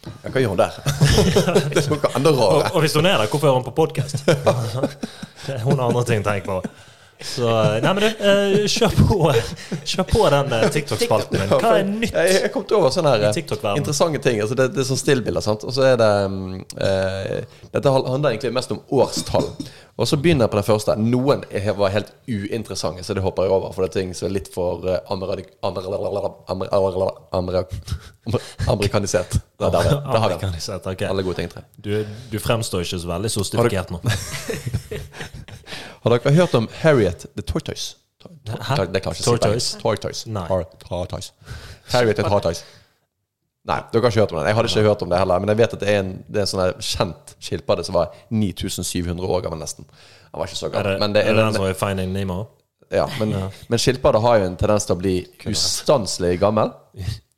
[0.06, 0.76] Ja, hva gjør hun der?
[1.74, 2.70] det er noe enda Og, rarere.
[2.74, 4.22] og hvis hun er der, hvorfor hører hun på podkast?
[5.64, 6.60] Hun har andre ting å tenke på.
[7.20, 7.46] Så
[7.84, 9.16] Nei, men du, eh, kjør på
[9.84, 11.50] Kjør på den eh, TikTok-spalten din.
[11.52, 12.14] Hva er nytt?
[12.16, 14.40] Jeg, jeg kom til over sånne her, I interessante ting.
[14.40, 15.66] Altså det, det er sånn stillbilder, sant.
[15.68, 19.50] Og så er det mm, eh, Dette handler egentlig mest om årstall.
[20.00, 20.94] Og så begynner jeg på det første.
[20.96, 23.74] Noen er- var helt uinteressante, så det hopper jeg over.
[23.76, 25.92] For det er ting som er litt for eh, ameri, ameri,
[26.48, 27.64] ameri, ameri, ameri,
[28.66, 29.36] amerikanisert.
[29.60, 30.34] Der, der har vi.
[30.40, 31.02] Amerikanisert, ok.
[31.10, 31.66] Alle gode ting, tre.
[31.76, 31.92] Du,
[32.32, 34.00] du fremstår ikke så veldig sostifikert nå.
[36.04, 37.96] Har dere hørt om Harriet the Tortoise?
[38.20, 38.76] Hæ?
[38.92, 39.24] Det klarer ikke å si.
[39.24, 39.78] Tortoise?
[39.80, 40.28] Tortoise.
[40.30, 40.46] Nei.
[40.84, 41.32] Tortoise.
[41.92, 42.64] Harriet the Tortoise.
[43.68, 44.46] Nei, dere har ikke hørt om den.
[44.48, 45.38] Jeg hadde ikke hørt om det heller.
[45.44, 48.14] Men jeg vet at det er en, det er en sånn kjent skilpadde som var
[48.32, 49.84] 9700 år gammel, nesten.
[50.32, 50.98] Han var ikke så Er gammel.
[51.02, 52.38] men, det er det den som er i Finding Nemo?
[52.90, 53.34] ja, men,
[53.70, 55.14] men skilpadder har jo en tendens til å bli
[55.46, 56.72] ustanselig gammel.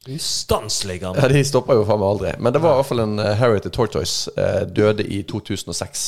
[0.09, 1.21] Ustanselig gammel!
[1.23, 1.29] Ja.
[1.29, 2.31] De stopper jo faen meg aldri.
[2.43, 4.31] Men det var i hvert fall en uh, Harriet the Tortoise.
[4.37, 6.07] eh, døde i 2006.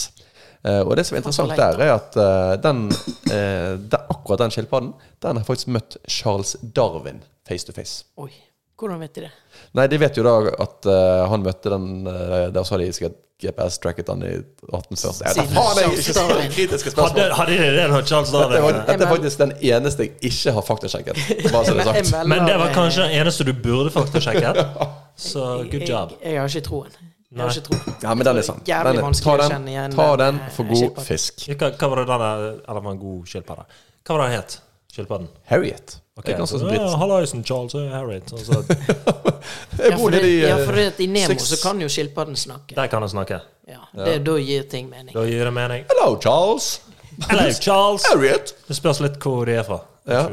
[0.65, 2.87] Eh, og det som er interessant der, er at eh, den,
[3.29, 8.07] eh, den, akkurat den skilpadden Den har faktisk møtt Charles Darwin face to face.
[8.17, 8.33] Oi.
[8.81, 9.31] Hvordan vet de det?
[9.77, 10.33] Nei, de vet jo da
[10.65, 10.89] at
[11.31, 15.29] han møtte den uh, Der så de sikkert GPS-tracket han i 1840.
[15.29, 16.25] Jeg vet da Siden faen, jeg er Charles ikke så
[16.57, 20.09] kritiske Hadde, hadde de det da, Charles Dette, var, Darwin dette er faktisk den eneste
[20.09, 21.23] jeg ikke har faktasjekket.
[21.53, 22.29] Bare så det er sagt.
[22.35, 24.65] Men det var kanskje den eneste du burde faktasjekket.
[25.31, 26.17] Så good job.
[26.19, 27.14] Jeg, jeg har ikke troen.
[27.35, 27.95] Jeg har ikke tro.
[28.03, 28.61] Ja, men den er sann.
[28.68, 30.76] Jævlig Den er- vanskelig Ta å den, kjenne igjen ta den, den eh, for god
[30.82, 31.05] skilpadden.
[31.09, 31.35] fisk.
[31.59, 33.64] Hva, hva var det den der Eller var en god skilpadde?
[34.05, 34.57] Hva var det den het?
[34.95, 35.28] Skilpadden?
[35.51, 35.97] Harriet.
[36.16, 36.97] Ok, Det er ganske så, så ja.
[37.01, 38.32] Hallaisen, Charles og Harriet.
[38.32, 38.61] Og så,
[39.78, 41.59] Jeg Ja, bor nede det, i ja, eh, for det at i Nemo six- så
[41.62, 42.74] kan jo skilpadden snakke.
[42.76, 43.41] der kan den snakke.
[43.68, 45.12] Ja, det, Da gir ting mening.
[45.14, 45.85] Da gir det mening.
[45.91, 46.80] Hello, Charles.
[47.28, 48.05] Hello, Charles!
[48.07, 48.55] Harriet.
[48.68, 49.80] Det spørs litt hvor de er fra.
[50.07, 50.28] Ja.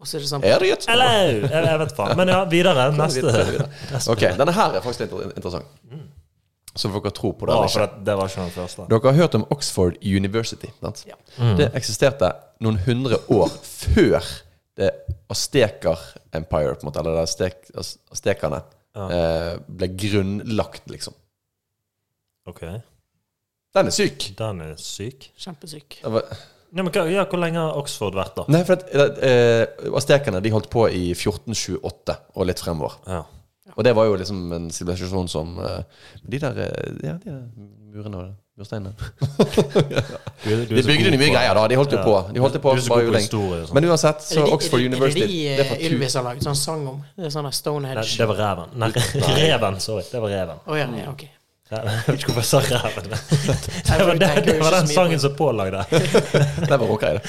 [0.00, 0.84] Og så er det sånn Harriet.
[0.88, 1.08] Hello!
[1.48, 2.16] Jeg, jeg vet faen.
[2.20, 2.90] Men ja, videre.
[2.92, 3.22] Neste.
[3.24, 3.68] Videre, videre.
[4.12, 5.64] Ok, denne her er faktisk litt interessant.
[5.90, 6.15] Så
[6.78, 7.54] får dere tro på det.
[7.56, 7.94] Eller for ikke.
[7.96, 8.86] det, det var ikke den første.
[8.90, 10.70] Dere har hørt om Oxford University.
[10.80, 11.04] Sant?
[11.08, 11.14] Ja.
[11.56, 14.24] Det eksisterte noen hundre år før
[14.76, 14.90] det
[15.32, 15.98] Asteker
[16.36, 18.62] Empire, på en måte, eller det Aztek, Az- aztekerne,
[18.96, 21.14] eh, ble grunnlagt, liksom.
[22.46, 22.60] Ok.
[23.76, 24.28] Den er syk.
[24.38, 25.30] Den er syk.
[25.38, 25.98] Kjempesyk.
[26.02, 26.36] Det var-
[26.76, 28.44] Ja, men hva, ja, hvor lenge har Oxford vært, da?
[28.48, 29.66] Nei, for at, eh,
[29.96, 32.92] Aztekerne de holdt på i 1428 og litt fremover.
[33.06, 33.22] Ja.
[33.76, 35.82] Og det var jo liksom en sivilisasjon som eh,
[36.24, 37.42] De der eh, Ja, de der
[37.96, 38.92] murene og mursteinene.
[40.46, 41.66] De bygde jo mye greier, da.
[41.68, 42.04] De holdt jo Ja.
[42.04, 42.14] på.
[42.34, 43.74] De holdt på Du er så god jo på historie og sånn.
[43.78, 46.14] Men uansett, så de- Oxford er det, University Er det de det er eh, Ylvis
[46.16, 47.02] har laget sånn sang om?
[47.16, 48.16] Det er sånn der Nei, Stonehenge.
[48.16, 48.68] det var reven.
[48.80, 48.90] Nei,
[49.42, 49.80] reven.
[49.80, 50.04] Sorry.
[50.12, 50.62] Det var reven.
[50.66, 51.26] Å ja, ja, ok.
[51.66, 53.08] Jeg vet ikke hvorfor jeg sa reven.
[53.10, 55.80] Det var, det, det var den sangen på- som pålagde.
[55.90, 57.22] Det var ok, det.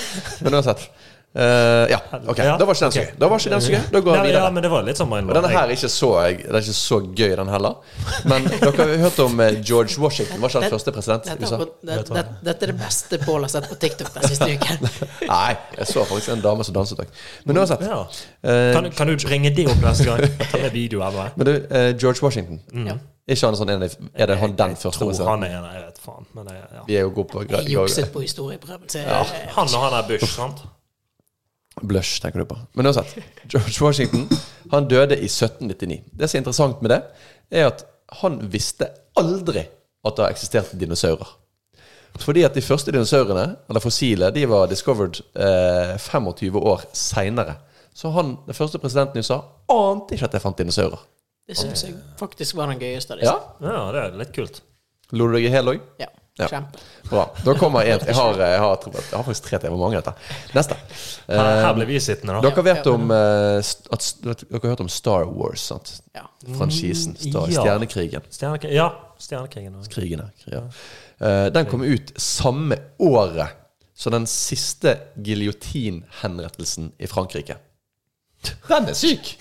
[0.45, 0.83] Men uansett.
[1.35, 1.97] Eh, ja,
[2.27, 2.37] ok.
[2.41, 3.09] Ja, Da var ikke den så gøy.
[3.19, 3.81] Da var ikke den så gøy.
[3.93, 4.43] Da går vi videre.
[4.43, 6.73] Ja, men det var litt sånn Og denne her er ikke så, det er ikke
[6.73, 7.75] så gøy, den heller.
[8.25, 10.39] Men dere har jo hørt om eh, George Washington.
[10.41, 11.55] Var ikke han første president i Dette, USA?
[11.55, 14.47] er på- det, det, dette er det beste Pål har sett på TikTok den siste
[14.55, 14.89] uken.
[15.33, 17.11] Nei, jeg så faktisk en dame som danset òg.
[17.45, 17.83] Men uansett.
[17.85, 17.99] Ja.
[18.41, 20.25] eh, Kan, kan du bringe det opp neste gang?
[20.55, 21.35] Ta med video eller.
[21.37, 22.63] Men du, uh, George Washington.
[22.87, 22.97] Ja.
[23.27, 25.69] Er ikke han sånn en, av- Er det han den første Tror han er en,
[25.75, 26.25] jeg vet faen.
[26.33, 26.81] Men det, ja.
[26.87, 28.87] Vi er jo gode på Jeg jukset på historieprøven.
[29.03, 29.21] Ja.
[29.59, 30.63] Han og han er Bush, sant?
[31.81, 32.57] Blush, tenker du på.
[32.73, 33.15] Men uansett.
[33.47, 34.27] George Washington
[34.71, 36.01] han døde i 1799.
[36.11, 37.01] Det som er interessant med det,
[37.51, 37.83] er at
[38.21, 39.65] han visste aldri
[40.07, 41.27] at det har eksistert dinosaurer.
[42.17, 47.57] Fordi at de første dinosaurene, eller fossile, de var discovered eh, 25 år seinere.
[47.93, 49.41] Så han, den første presidenten i USA,
[49.73, 51.03] ante ikke at jeg fant dinosaurer.
[51.47, 53.43] det syns jeg faktisk var den gøyeste Liksom.
[53.61, 54.61] Ja, Ja, det er litt kult.
[55.11, 55.83] Lo du deg i hjel òg?
[56.01, 56.61] Ja, Ja.
[57.09, 57.23] Bra.
[57.45, 59.71] Da kommer en Jeg har, jeg har, jeg har faktisk tre til.
[59.73, 60.13] Hvor mange er dette?
[60.53, 60.75] Neste.
[61.27, 62.41] Her, her Eh, ble vi sittende, da.
[62.45, 63.57] dere vet om eh,
[63.95, 65.93] at, Dere har hørt om Star Wars, sant?
[66.15, 66.27] Ja.
[66.59, 67.15] Franchisen.
[67.17, 67.61] Star, ja.
[67.63, 68.27] Stjernekrigen.
[68.29, 68.75] Stjernekrigen.
[68.77, 69.75] Ja, Stjernekrigen.
[69.79, 69.93] også.
[69.95, 70.29] Krigene.
[70.51, 70.61] Ja.
[71.19, 73.55] Eh, den kom ut samme året
[73.97, 77.57] som den siste giljotinhenrettelsen i Frankrike.
[78.67, 79.37] Den er syk!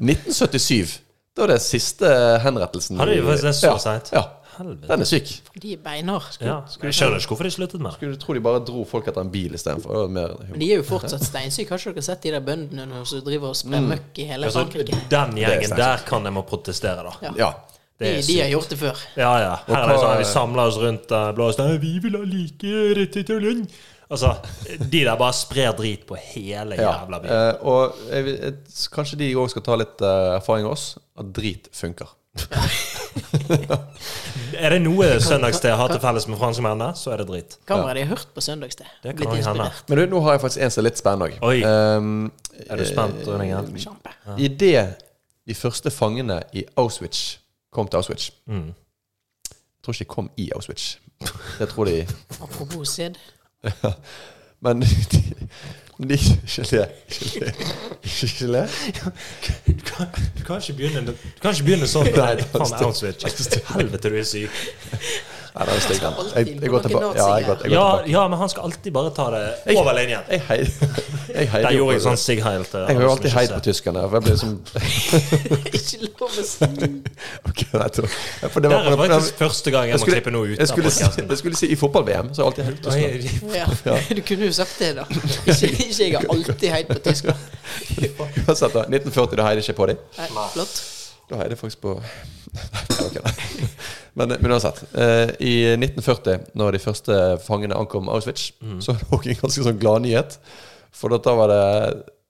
[0.00, 0.98] 1977.
[1.38, 2.08] Da er det siste
[2.42, 4.08] henrettelsen Har du, det så ja, sent?
[4.12, 4.24] Ja.
[4.56, 4.88] Helvete.
[4.90, 5.30] Den er syk.
[5.62, 6.36] De er beinhard.
[6.40, 6.56] Ja.
[6.82, 7.96] Jeg skjønner ikke hvorfor de sluttet med det.
[8.00, 10.08] Skulle tro de bare dro folk etter en bil istedenfor.
[10.56, 11.70] De er jo fortsatt steinsyke.
[11.70, 13.88] Har ikke dere sett de der bøndene som driver og Mm.
[13.94, 14.96] møkk i hele Altså, Frankrike?
[15.10, 17.12] den gjengen er der kan de må protestere, da.
[17.22, 17.32] Ja.
[17.38, 17.50] Ja.
[18.00, 18.96] De, de har gjort det før.
[19.16, 19.54] Ja, ja.
[19.68, 21.74] Her er det sånn vi samler oss rundt uh, blå stein.
[21.82, 23.66] Vi vil ha like rett til lønn.
[24.10, 24.32] Altså,
[24.90, 27.30] de der bare sprer drit på hele jævla byen.
[27.30, 28.54] eh, og jeg, jeg,
[28.90, 32.08] kanskje de òg skal ta litt uh, erfaring av oss, at drit funker.
[34.60, 37.56] Er det noe søndagssted har til felles med franskmennene, så er det drit.
[37.68, 38.84] Kameraet de har hørt på søndagste.
[39.02, 39.84] Det kan Blitt inspirert.
[39.88, 41.64] Men du, nå har jeg faktisk en som er litt spennende òg.
[41.64, 42.32] Um,
[42.68, 43.70] Er du spent, Rønningen?
[43.80, 44.12] Kjempe.
[44.38, 44.84] Idet
[45.48, 47.38] de første fangene i Auschwitz
[47.72, 48.70] kom til Auschwitz Mm.
[49.50, 50.96] Jeg tror ikke de kom i Auschwitz.
[51.58, 52.06] Det tror de
[52.42, 53.16] Apropos SID.
[54.60, 54.86] Men de,
[55.98, 56.86] de Ikke le.
[57.08, 57.52] Ikke le.
[58.04, 58.68] Ikke le.
[60.38, 62.08] Du kan, ikke begynne Du kan ikke begynne sånn.
[62.20, 63.26] Nei, det Faen, stygt.
[63.74, 64.62] Helvete, du er syk.
[65.50, 66.04] Nei, det er stygt.
[66.36, 67.10] Jeg, jeg går tilbake.
[67.18, 68.10] Ja, jeg går, jeg går Ja, tilbake.
[68.14, 69.44] ja, men han skal alltid bare ta det
[69.76, 70.30] over linjen.
[70.30, 70.70] Jeg jeg
[71.34, 74.02] Der gjorde jeg sånn Sig Heil til Jeg har jo alltid heid på tyskerne.
[74.10, 74.52] For jeg blir som
[75.78, 76.64] Ikke lov å si
[77.50, 77.88] okay, nei.
[78.42, 80.68] Ja, for Det det var- faktisk første gang jeg må skulle- klippe noe ut jeg
[80.72, 80.90] skulle,
[81.30, 83.54] jeg skulle si i fotball-VM, så har jeg alltid heid på tyskerne.
[83.56, 83.98] ja.
[84.20, 85.04] Du kunne jo sagt det, da.
[85.10, 87.36] Ikke, ikke jeg har alltid heid på tyskerne.
[88.46, 88.84] Uansett, da.
[88.88, 90.02] 1940, da heier jeg ikke på dem.
[90.54, 90.80] Flott.
[91.30, 91.96] Da heier jeg faktisk på
[92.50, 93.68] Nei, ok, nei.
[94.18, 94.80] Men, men uansett.
[94.98, 98.48] Eh, I 1940, når de første fangene ankom Auschwitz,
[98.82, 100.34] så var det også en ganske sånn gladnyhet.
[100.94, 101.62] For da var det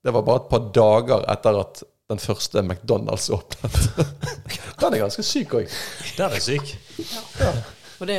[0.05, 3.77] Det var bare et par dager etter at den første McDonald's åpnet.
[4.81, 5.69] Den er ganske syk òg.
[6.17, 6.73] Den er syk.
[8.01, 8.17] Og det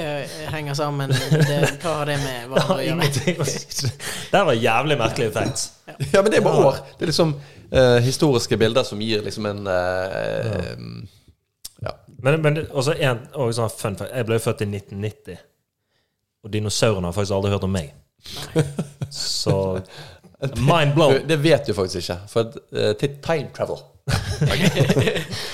[0.53, 3.07] henger sammen det, Hva har det med hverandre å gjøre?
[3.33, 3.95] Ingenting.
[4.51, 5.63] Var jævlig merkelig effekt.
[6.13, 6.77] Ja, men det er bare år.
[6.99, 7.33] Det er liksom
[7.73, 10.75] uh, historiske bilder som gir liksom en eh,
[11.81, 11.95] Ja.
[12.21, 14.13] Men, men også en og sånn fun fact.
[14.13, 15.41] Jeg ble født i 1990.
[16.45, 17.91] Og dinosaurene har faktisk aldri hørt om meg.
[18.53, 18.63] Nei.
[19.11, 19.55] Så
[20.41, 21.13] mind blow.
[21.27, 22.19] det vet du faktisk ikke.
[22.27, 23.81] For uh, til time travel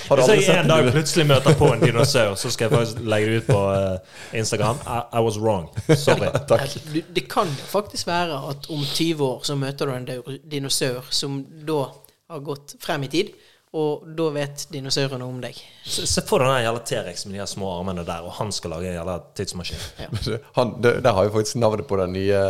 [0.08, 3.42] Hvis jeg en dag plutselig møter på en dinosaur, så skal jeg faktisk legge det
[3.42, 4.80] ut på eh, Instagram.
[4.86, 5.68] I, I was wrong.
[5.96, 6.30] Sorry.
[6.48, 6.78] Takk.
[7.14, 11.84] Det kan faktisk være at om 20 år så møter du en dinosaur som da
[12.30, 13.36] har gått frem i tid,
[13.76, 15.58] og da vet dinosaurene om deg.
[15.84, 18.52] Se, se for deg den jævla T-rex med de her små armene der, og han
[18.54, 19.82] skal lage en jævla tidsmaskin.
[20.58, 22.40] Han, det, der har vi faktisk navnet på den nye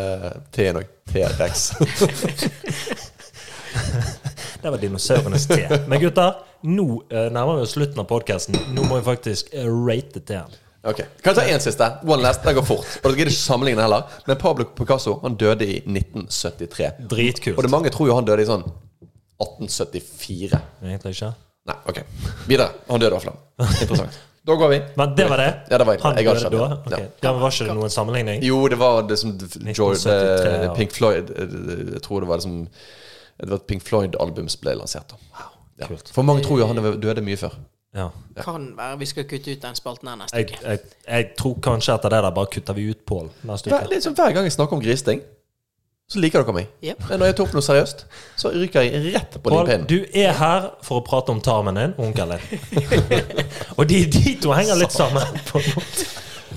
[0.54, 0.94] T-en òg.
[1.10, 1.72] T-rex.
[4.62, 5.58] Det var dinosaurenes T.
[5.86, 8.56] Men gutter, nå eh, nærmer vi oss slutten av podkasten.
[8.74, 10.56] Nå må vi faktisk eh, rate T-en.
[10.88, 11.86] Ok, Kan jeg ta én siste?
[12.06, 12.42] One last.
[12.46, 12.90] Den går fort.
[13.02, 14.18] Og dere gidder ikke sammenligne heller.
[14.26, 16.90] Men Pablo Picasso han døde i 1973.
[17.10, 17.58] Dritkult.
[17.58, 18.66] Og det mange tror jo han døde i sånn
[19.38, 20.60] 1874.
[20.82, 21.32] Egentlig ikke.
[21.68, 22.00] Nei, ok.
[22.48, 22.72] Videre.
[22.88, 23.44] Han døde av hvert.
[23.82, 24.24] Interessant.
[24.48, 24.76] Da går vi.
[24.96, 25.48] Men det var det?
[25.68, 26.76] Ja, det var Han jeg har døde da?
[26.86, 27.02] Okay.
[27.02, 27.08] Ja.
[27.20, 28.44] Ja, men Var ikke det noen sammenligning?
[28.46, 30.70] Jo, det var det som George, 1973, eh, ja.
[30.78, 31.32] Pink Floyd
[31.92, 35.12] Jeg tror det var det som Det var et Pink Floyd-album som ble lansert.
[35.12, 35.86] da ja.
[35.86, 36.10] kult.
[36.14, 37.58] For mange tror jo han døde mye før.
[37.96, 38.08] Ja.
[38.44, 40.58] Kan være vi skal kutte ut den spalten her neste uke.
[40.62, 43.90] jeg, jeg tror kanskje etter det der bare kutter vi ut Pål neste Hver, uke.
[43.90, 45.22] det er som hver gang jeg snakker om gristing,
[46.08, 46.68] så liker dere meg.
[46.80, 47.02] Yep.
[47.10, 48.04] Men når jeg tar opp noe seriøst,
[48.40, 49.88] så ryker jeg rett på din limpinnen.
[49.90, 52.62] du er her for å prate om tarmen din og onkelen din.
[53.78, 55.36] og de, de to henger litt sammen.
[55.50, 56.06] på en måte.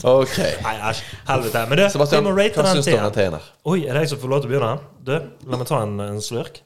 [0.07, 0.37] Ok.
[0.63, 1.01] Nei, æsj.
[1.27, 1.63] Helvete.
[1.67, 3.35] Men du, vi må rate hva den teen.
[3.67, 4.71] Oi, er det jeg som får lov til å begynne?
[5.03, 5.11] Du,
[5.51, 6.61] la meg ta en, en slurk.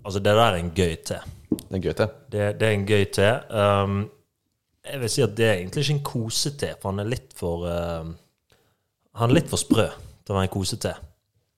[0.00, 1.20] Altså, det der er en gøy te.
[1.50, 2.08] Det er en gøy te.
[2.32, 3.28] Det, det er en gøy te.
[3.52, 4.00] Um,
[4.86, 7.66] jeg vil si at det er egentlig ikke en kosete, for han er litt for
[7.68, 8.10] uh,
[9.20, 10.94] Han er litt for sprø til å være en kosete.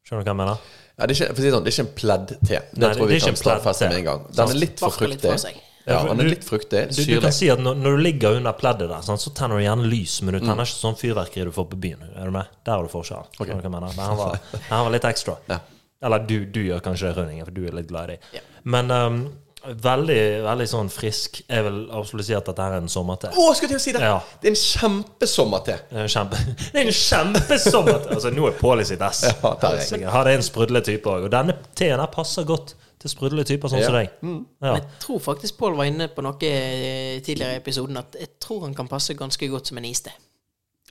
[0.03, 0.71] Skjønner du hva jeg mener?
[0.93, 2.63] Ja, det, er ikke, for å si sånn, det er ikke en pledd-te.
[2.73, 4.25] Det Nei, tror det vi ikke kan en stadfeste med en gang.
[4.37, 5.37] Den er litt for fruktig.
[5.83, 6.83] Ja, den er litt fruktig.
[6.95, 9.59] Du, du kan si at når, når du ligger under pleddet der, sånn, så tenner
[9.59, 12.05] du gjerne lys, men du tenner ikke sånn fyrverkeri du får på byen.
[12.13, 12.51] Er du med?
[12.67, 13.31] Der har du forskjell.
[13.39, 13.97] Skjønner du hva jeg mener?
[13.97, 14.37] Men han var,
[14.73, 15.39] han var litt ekstra.
[15.51, 15.59] Ja.
[16.03, 18.31] Eller du, du gjør kanskje det, Rønningen, for du er litt glad i det.
[18.37, 18.45] Ja.
[18.75, 19.19] Men um,
[19.67, 21.41] veldig, veldig sånn frisk.
[21.47, 23.31] Jeg vil absolutt si at dette er en sommerte.
[23.33, 24.03] Å, skulle til å si det!
[24.05, 24.19] Ja.
[24.43, 25.77] Det er en kjempesommer-te.
[25.91, 26.41] Det er en kjempe
[26.73, 28.15] Det er en kjempesommerte!
[28.17, 29.25] Altså, nå er Pål i sitt ess.
[29.29, 31.29] Ja, er har en sprudletype òg.
[31.29, 34.13] Og denne teen her passer godt til sprudletyper sånn som deg.
[34.23, 34.43] Mm.
[34.63, 34.77] Ja.
[34.79, 38.67] Jeg tror faktisk Pål var inne på noe eh, tidligere i episoden at jeg tror
[38.69, 40.13] han kan passe ganske godt som en iste.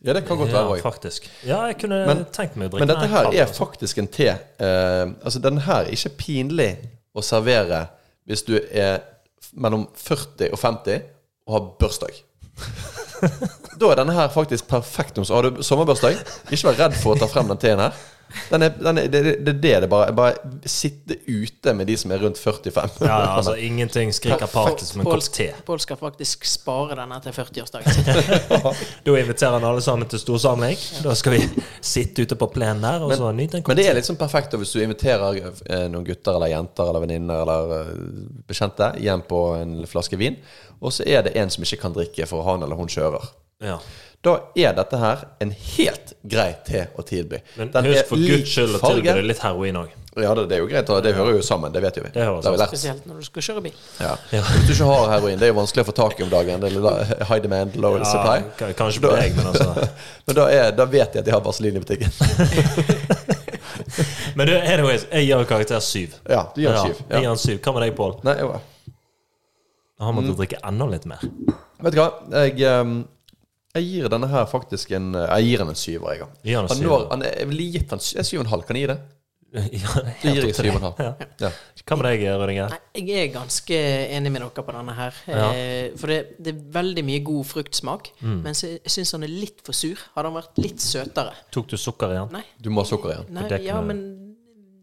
[0.02, 0.82] Ja, det kan godt være òg.
[0.82, 1.30] faktisk.
[1.46, 3.66] Ja, jeg kunne Men- tenkt meg å drikke Men dette her er altså.
[3.66, 4.32] faktisk en te.
[4.60, 6.72] Uh, altså, den her er ikke pinlig
[7.16, 7.88] å servere
[8.26, 9.00] hvis du er
[9.54, 11.02] mellom 40 og 50
[11.48, 12.14] og har bursdag.
[13.80, 15.18] da er denne her faktisk perfekt.
[15.18, 16.18] om- Har du sommerbørsdag?
[16.52, 17.94] Ikke vær redd for å ta frem den teen her.
[18.50, 21.88] Den er, den er, det, det, det er det det bare Bare sitte ute med
[21.88, 23.02] de som er rundt 45.
[23.02, 25.50] Ja, ja, altså Ingenting skriker party som en kopp te.
[25.68, 27.92] Pål skal faktisk spare denne til 40-årsdagen.
[29.06, 30.78] Da inviterer han alle sammen til storsamling.
[31.04, 31.42] Da skal vi
[31.84, 34.56] sitte ute på plenen der og så nyte en kopp Men det er sånn perfekt
[34.56, 37.94] hvis du inviterer eh, noen gutter eller jenter eller venninner eller eh,
[38.48, 40.40] bekjente hjem på en flaske vin,
[40.80, 43.28] og så er det en som ikke kan drikke for han eller hun kjører.
[43.62, 43.80] Ja.
[44.22, 47.40] Da er dette her en helt grei te å tilby.
[47.58, 49.96] Men Den husk for guds skyld å tilby det litt heroin òg.
[50.20, 50.90] Ja, det, det er jo greit.
[50.92, 51.72] og Det hører jo sammen.
[51.74, 52.10] Det vet jo vi.
[52.14, 52.62] Det hører sammen.
[52.68, 53.78] Spesielt når du skal kjøre bil.
[54.04, 54.12] Ja.
[54.30, 56.62] Hvis du ikke har heroin, det er jo vanskelig å få tak i om dagen.
[56.62, 58.74] Det er high demand, low Ja, supply.
[58.78, 59.88] kanskje på deg, men altså
[60.28, 62.12] Men da, er, da vet de at de har Vaselin i butikken.
[64.36, 66.14] Men du, anyways, jeg gir karakter syv.
[66.30, 67.02] Ja, du gir en Ja, syv.
[67.10, 67.58] jeg gir syv.
[67.64, 68.14] Hva med deg, Pål?
[68.28, 68.52] Nei, jo.
[70.02, 71.26] man til å drikke enda litt mer.
[71.82, 72.08] Vet du hva?
[72.44, 72.94] Jeg, ehm,
[73.76, 76.28] jeg gir denne her faktisk en Jeg gir den en syver, jeg.
[76.44, 78.52] Gi han en Han når, han er, jeg ville gitt han en syv og en
[78.56, 78.64] halv.
[78.68, 79.02] Kan jeg gi det?
[79.52, 81.00] Ja, Det gir jeg syv og en halv.
[81.04, 81.28] Ja.
[81.44, 81.50] Ja.
[81.84, 82.76] Hva med deg, Rødinger?
[82.96, 83.80] Jeg er ganske
[84.16, 85.18] enig med dere på denne her.
[85.28, 85.48] Ja.
[85.52, 88.38] Eh, for det, det er veldig mye god fruktsmak, Mm.
[88.46, 90.00] men jeg syns han er litt for sur.
[90.16, 92.32] Hadde han vært litt søtere Tok du sukker igjen?
[92.32, 93.28] Nei, Du må ha sukker igjen.
[93.36, 94.00] nei ja, men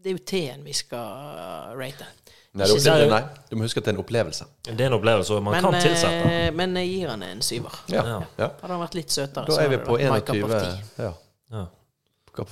[0.03, 2.05] det er jo teen vi skal rate.
[2.49, 3.09] Nei, det er opplevelse.
[3.13, 4.45] nei, du må huske at det er en opplevelse.
[4.65, 6.29] Det er en opplevelse, og man Men, kan tilsette.
[6.33, 7.75] eh, men jeg gir han en syver.
[7.93, 8.03] Ja.
[8.07, 8.21] Ja.
[8.39, 8.47] ja.
[8.61, 10.35] Hadde han vært litt søtere, Da så er vi hadde på det vært my cup
[10.35, 11.11] 21 ja.
[11.53, 11.65] Ja.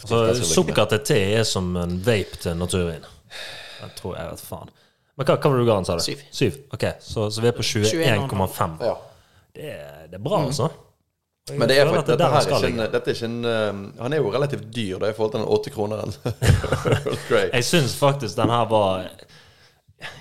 [0.05, 3.05] Så drikke sukker til te er som en vape til naturvin.
[3.81, 4.73] Jeg tror jeg vet faen.
[5.17, 6.03] Men hva, hva var det du ga han, sa du?
[6.05, 6.25] Syv.
[6.31, 6.57] Syv.
[6.73, 8.75] Ok, så, så vi er på 21,5.
[8.77, 8.85] med.
[8.85, 8.97] Ja.
[9.57, 9.71] Det,
[10.11, 10.69] det er bra, altså.
[11.47, 11.57] Mm.
[11.57, 14.13] Men det er faktisk, dette, her er ikke en, dette er ikke en eh, Han
[14.13, 16.13] er jo relativt dyr da, i forhold til den 80 kroneren.
[17.55, 19.07] Jeg syns faktisk den her var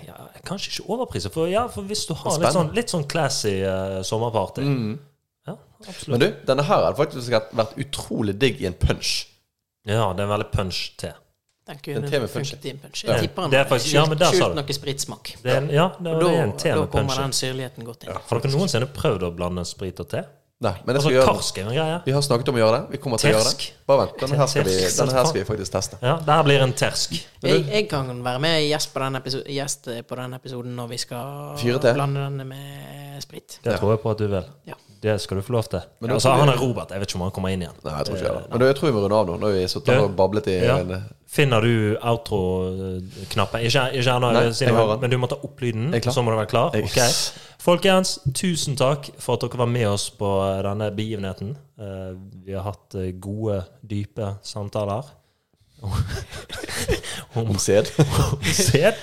[0.07, 0.16] ja,
[0.47, 4.01] Kanskje ikke overpriser, for, ja, for hvis du har litt sånn, litt sånn classy uh,
[4.07, 4.64] sommerparty
[5.47, 5.55] Ja,
[5.85, 6.09] absolutt.
[6.14, 9.27] Men du, denne her hadde faktisk vært utrolig digg i en punch.
[9.87, 11.12] Ja, det er en veldig punch-te.
[11.66, 12.51] Den En kunne te med punch.
[12.55, 13.05] funket i en punch.
[13.05, 13.18] Ja.
[13.18, 14.61] Tipper den er faktisk- ja, men der sa skjult du.
[14.61, 15.31] noe spritsmak.
[15.43, 18.05] Det er ja, det er, da, det er en te da kommer den syrligheten godt
[18.07, 18.12] inn.
[18.14, 20.22] Har dere noensinne prøvd å blande sprit og te?
[20.59, 21.27] Nei, men det Altså, vi gjøre.
[21.29, 21.97] karsk er en greie.
[22.07, 22.91] Vi har snakket om å gjøre det.
[22.95, 23.67] Vi kommer til å gjøre det.
[23.87, 24.15] Bare vent.
[24.23, 25.99] Denne her skal vi, denne her skal vi faktisk teste.
[26.01, 27.13] Ja, det her blir en tersk.
[27.45, 30.99] Jeg, jeg kan være med gjest på den, episo gjest på den episoden når vi
[31.05, 31.61] skal
[31.93, 33.59] blande denne med sprit.
[33.69, 34.49] Det tror jeg på at du vil.
[34.73, 34.81] Ja.
[35.07, 35.81] Det skal du få lov til.
[36.01, 36.89] Men altså, han er Robert.
[36.91, 37.77] Jeg vet ikke om han kommer inn igjen.
[37.85, 38.47] Nei, jeg tror ikke det.
[38.51, 39.37] Men du, jeg tror vi må runde av nå.
[39.43, 40.79] Nå har vi sittet og bablet i Ja.
[40.81, 41.05] en
[41.37, 43.61] Finner du outro-knappen?
[43.67, 45.01] Ikke, ikke ennå, den.
[45.03, 45.91] men du må ta opp lyden.
[46.03, 46.71] Så må du være klar.
[46.75, 46.97] Jeg- Ok.
[47.67, 50.29] Folkens, tusen takk for at dere var med oss på
[50.62, 51.57] denne begivenheten.
[51.83, 52.12] Eh,
[52.47, 55.09] Vi har hatt eh, gode, dype samtaler.
[57.35, 57.91] om sæd.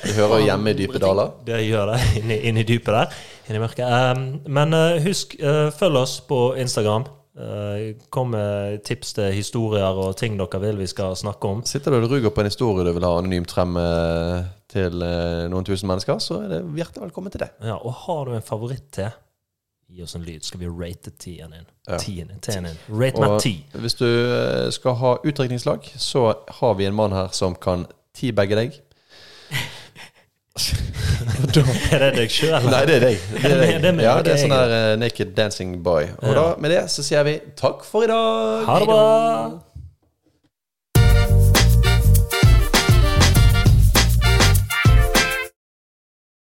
[0.04, 1.36] Du hører hjemme i dype daler.
[1.48, 3.20] det gjør det inni, inni dypet der.
[3.50, 4.48] Inni mørket.
[4.48, 7.06] Men eh, husk, eh, følg oss på Instagram.
[7.36, 11.64] Eh, kom med tips til historier og ting dere vil vi skal snakke om.
[11.68, 14.44] Sitter du og ruger på en historie du vil ha anonymt frem eh,
[14.74, 17.52] til eh, noen tusen mennesker, så er det hjertelig velkommen til det.
[17.64, 19.12] Ja, og har du en favoritt til,
[19.94, 21.68] gi oss en lyd, skal vi rate tien din.
[21.88, 22.00] Ja.
[22.02, 22.80] Tien din, din.
[22.90, 23.54] Rate meg ti.
[23.78, 27.86] hvis du eh, skal ha utdrikningslag, så har vi en mann her som kan
[28.18, 28.82] teabagge deg.
[31.94, 32.66] Er det deg sjøl?
[32.70, 33.22] Nei, det er deg.
[33.34, 36.10] Det er, det er Ja, det er sånn der uh, naked dancing boy.
[36.22, 36.34] Og Ja.
[36.38, 38.66] da, med det så sier vi takk for i dag.
[38.70, 39.73] Ha det bra!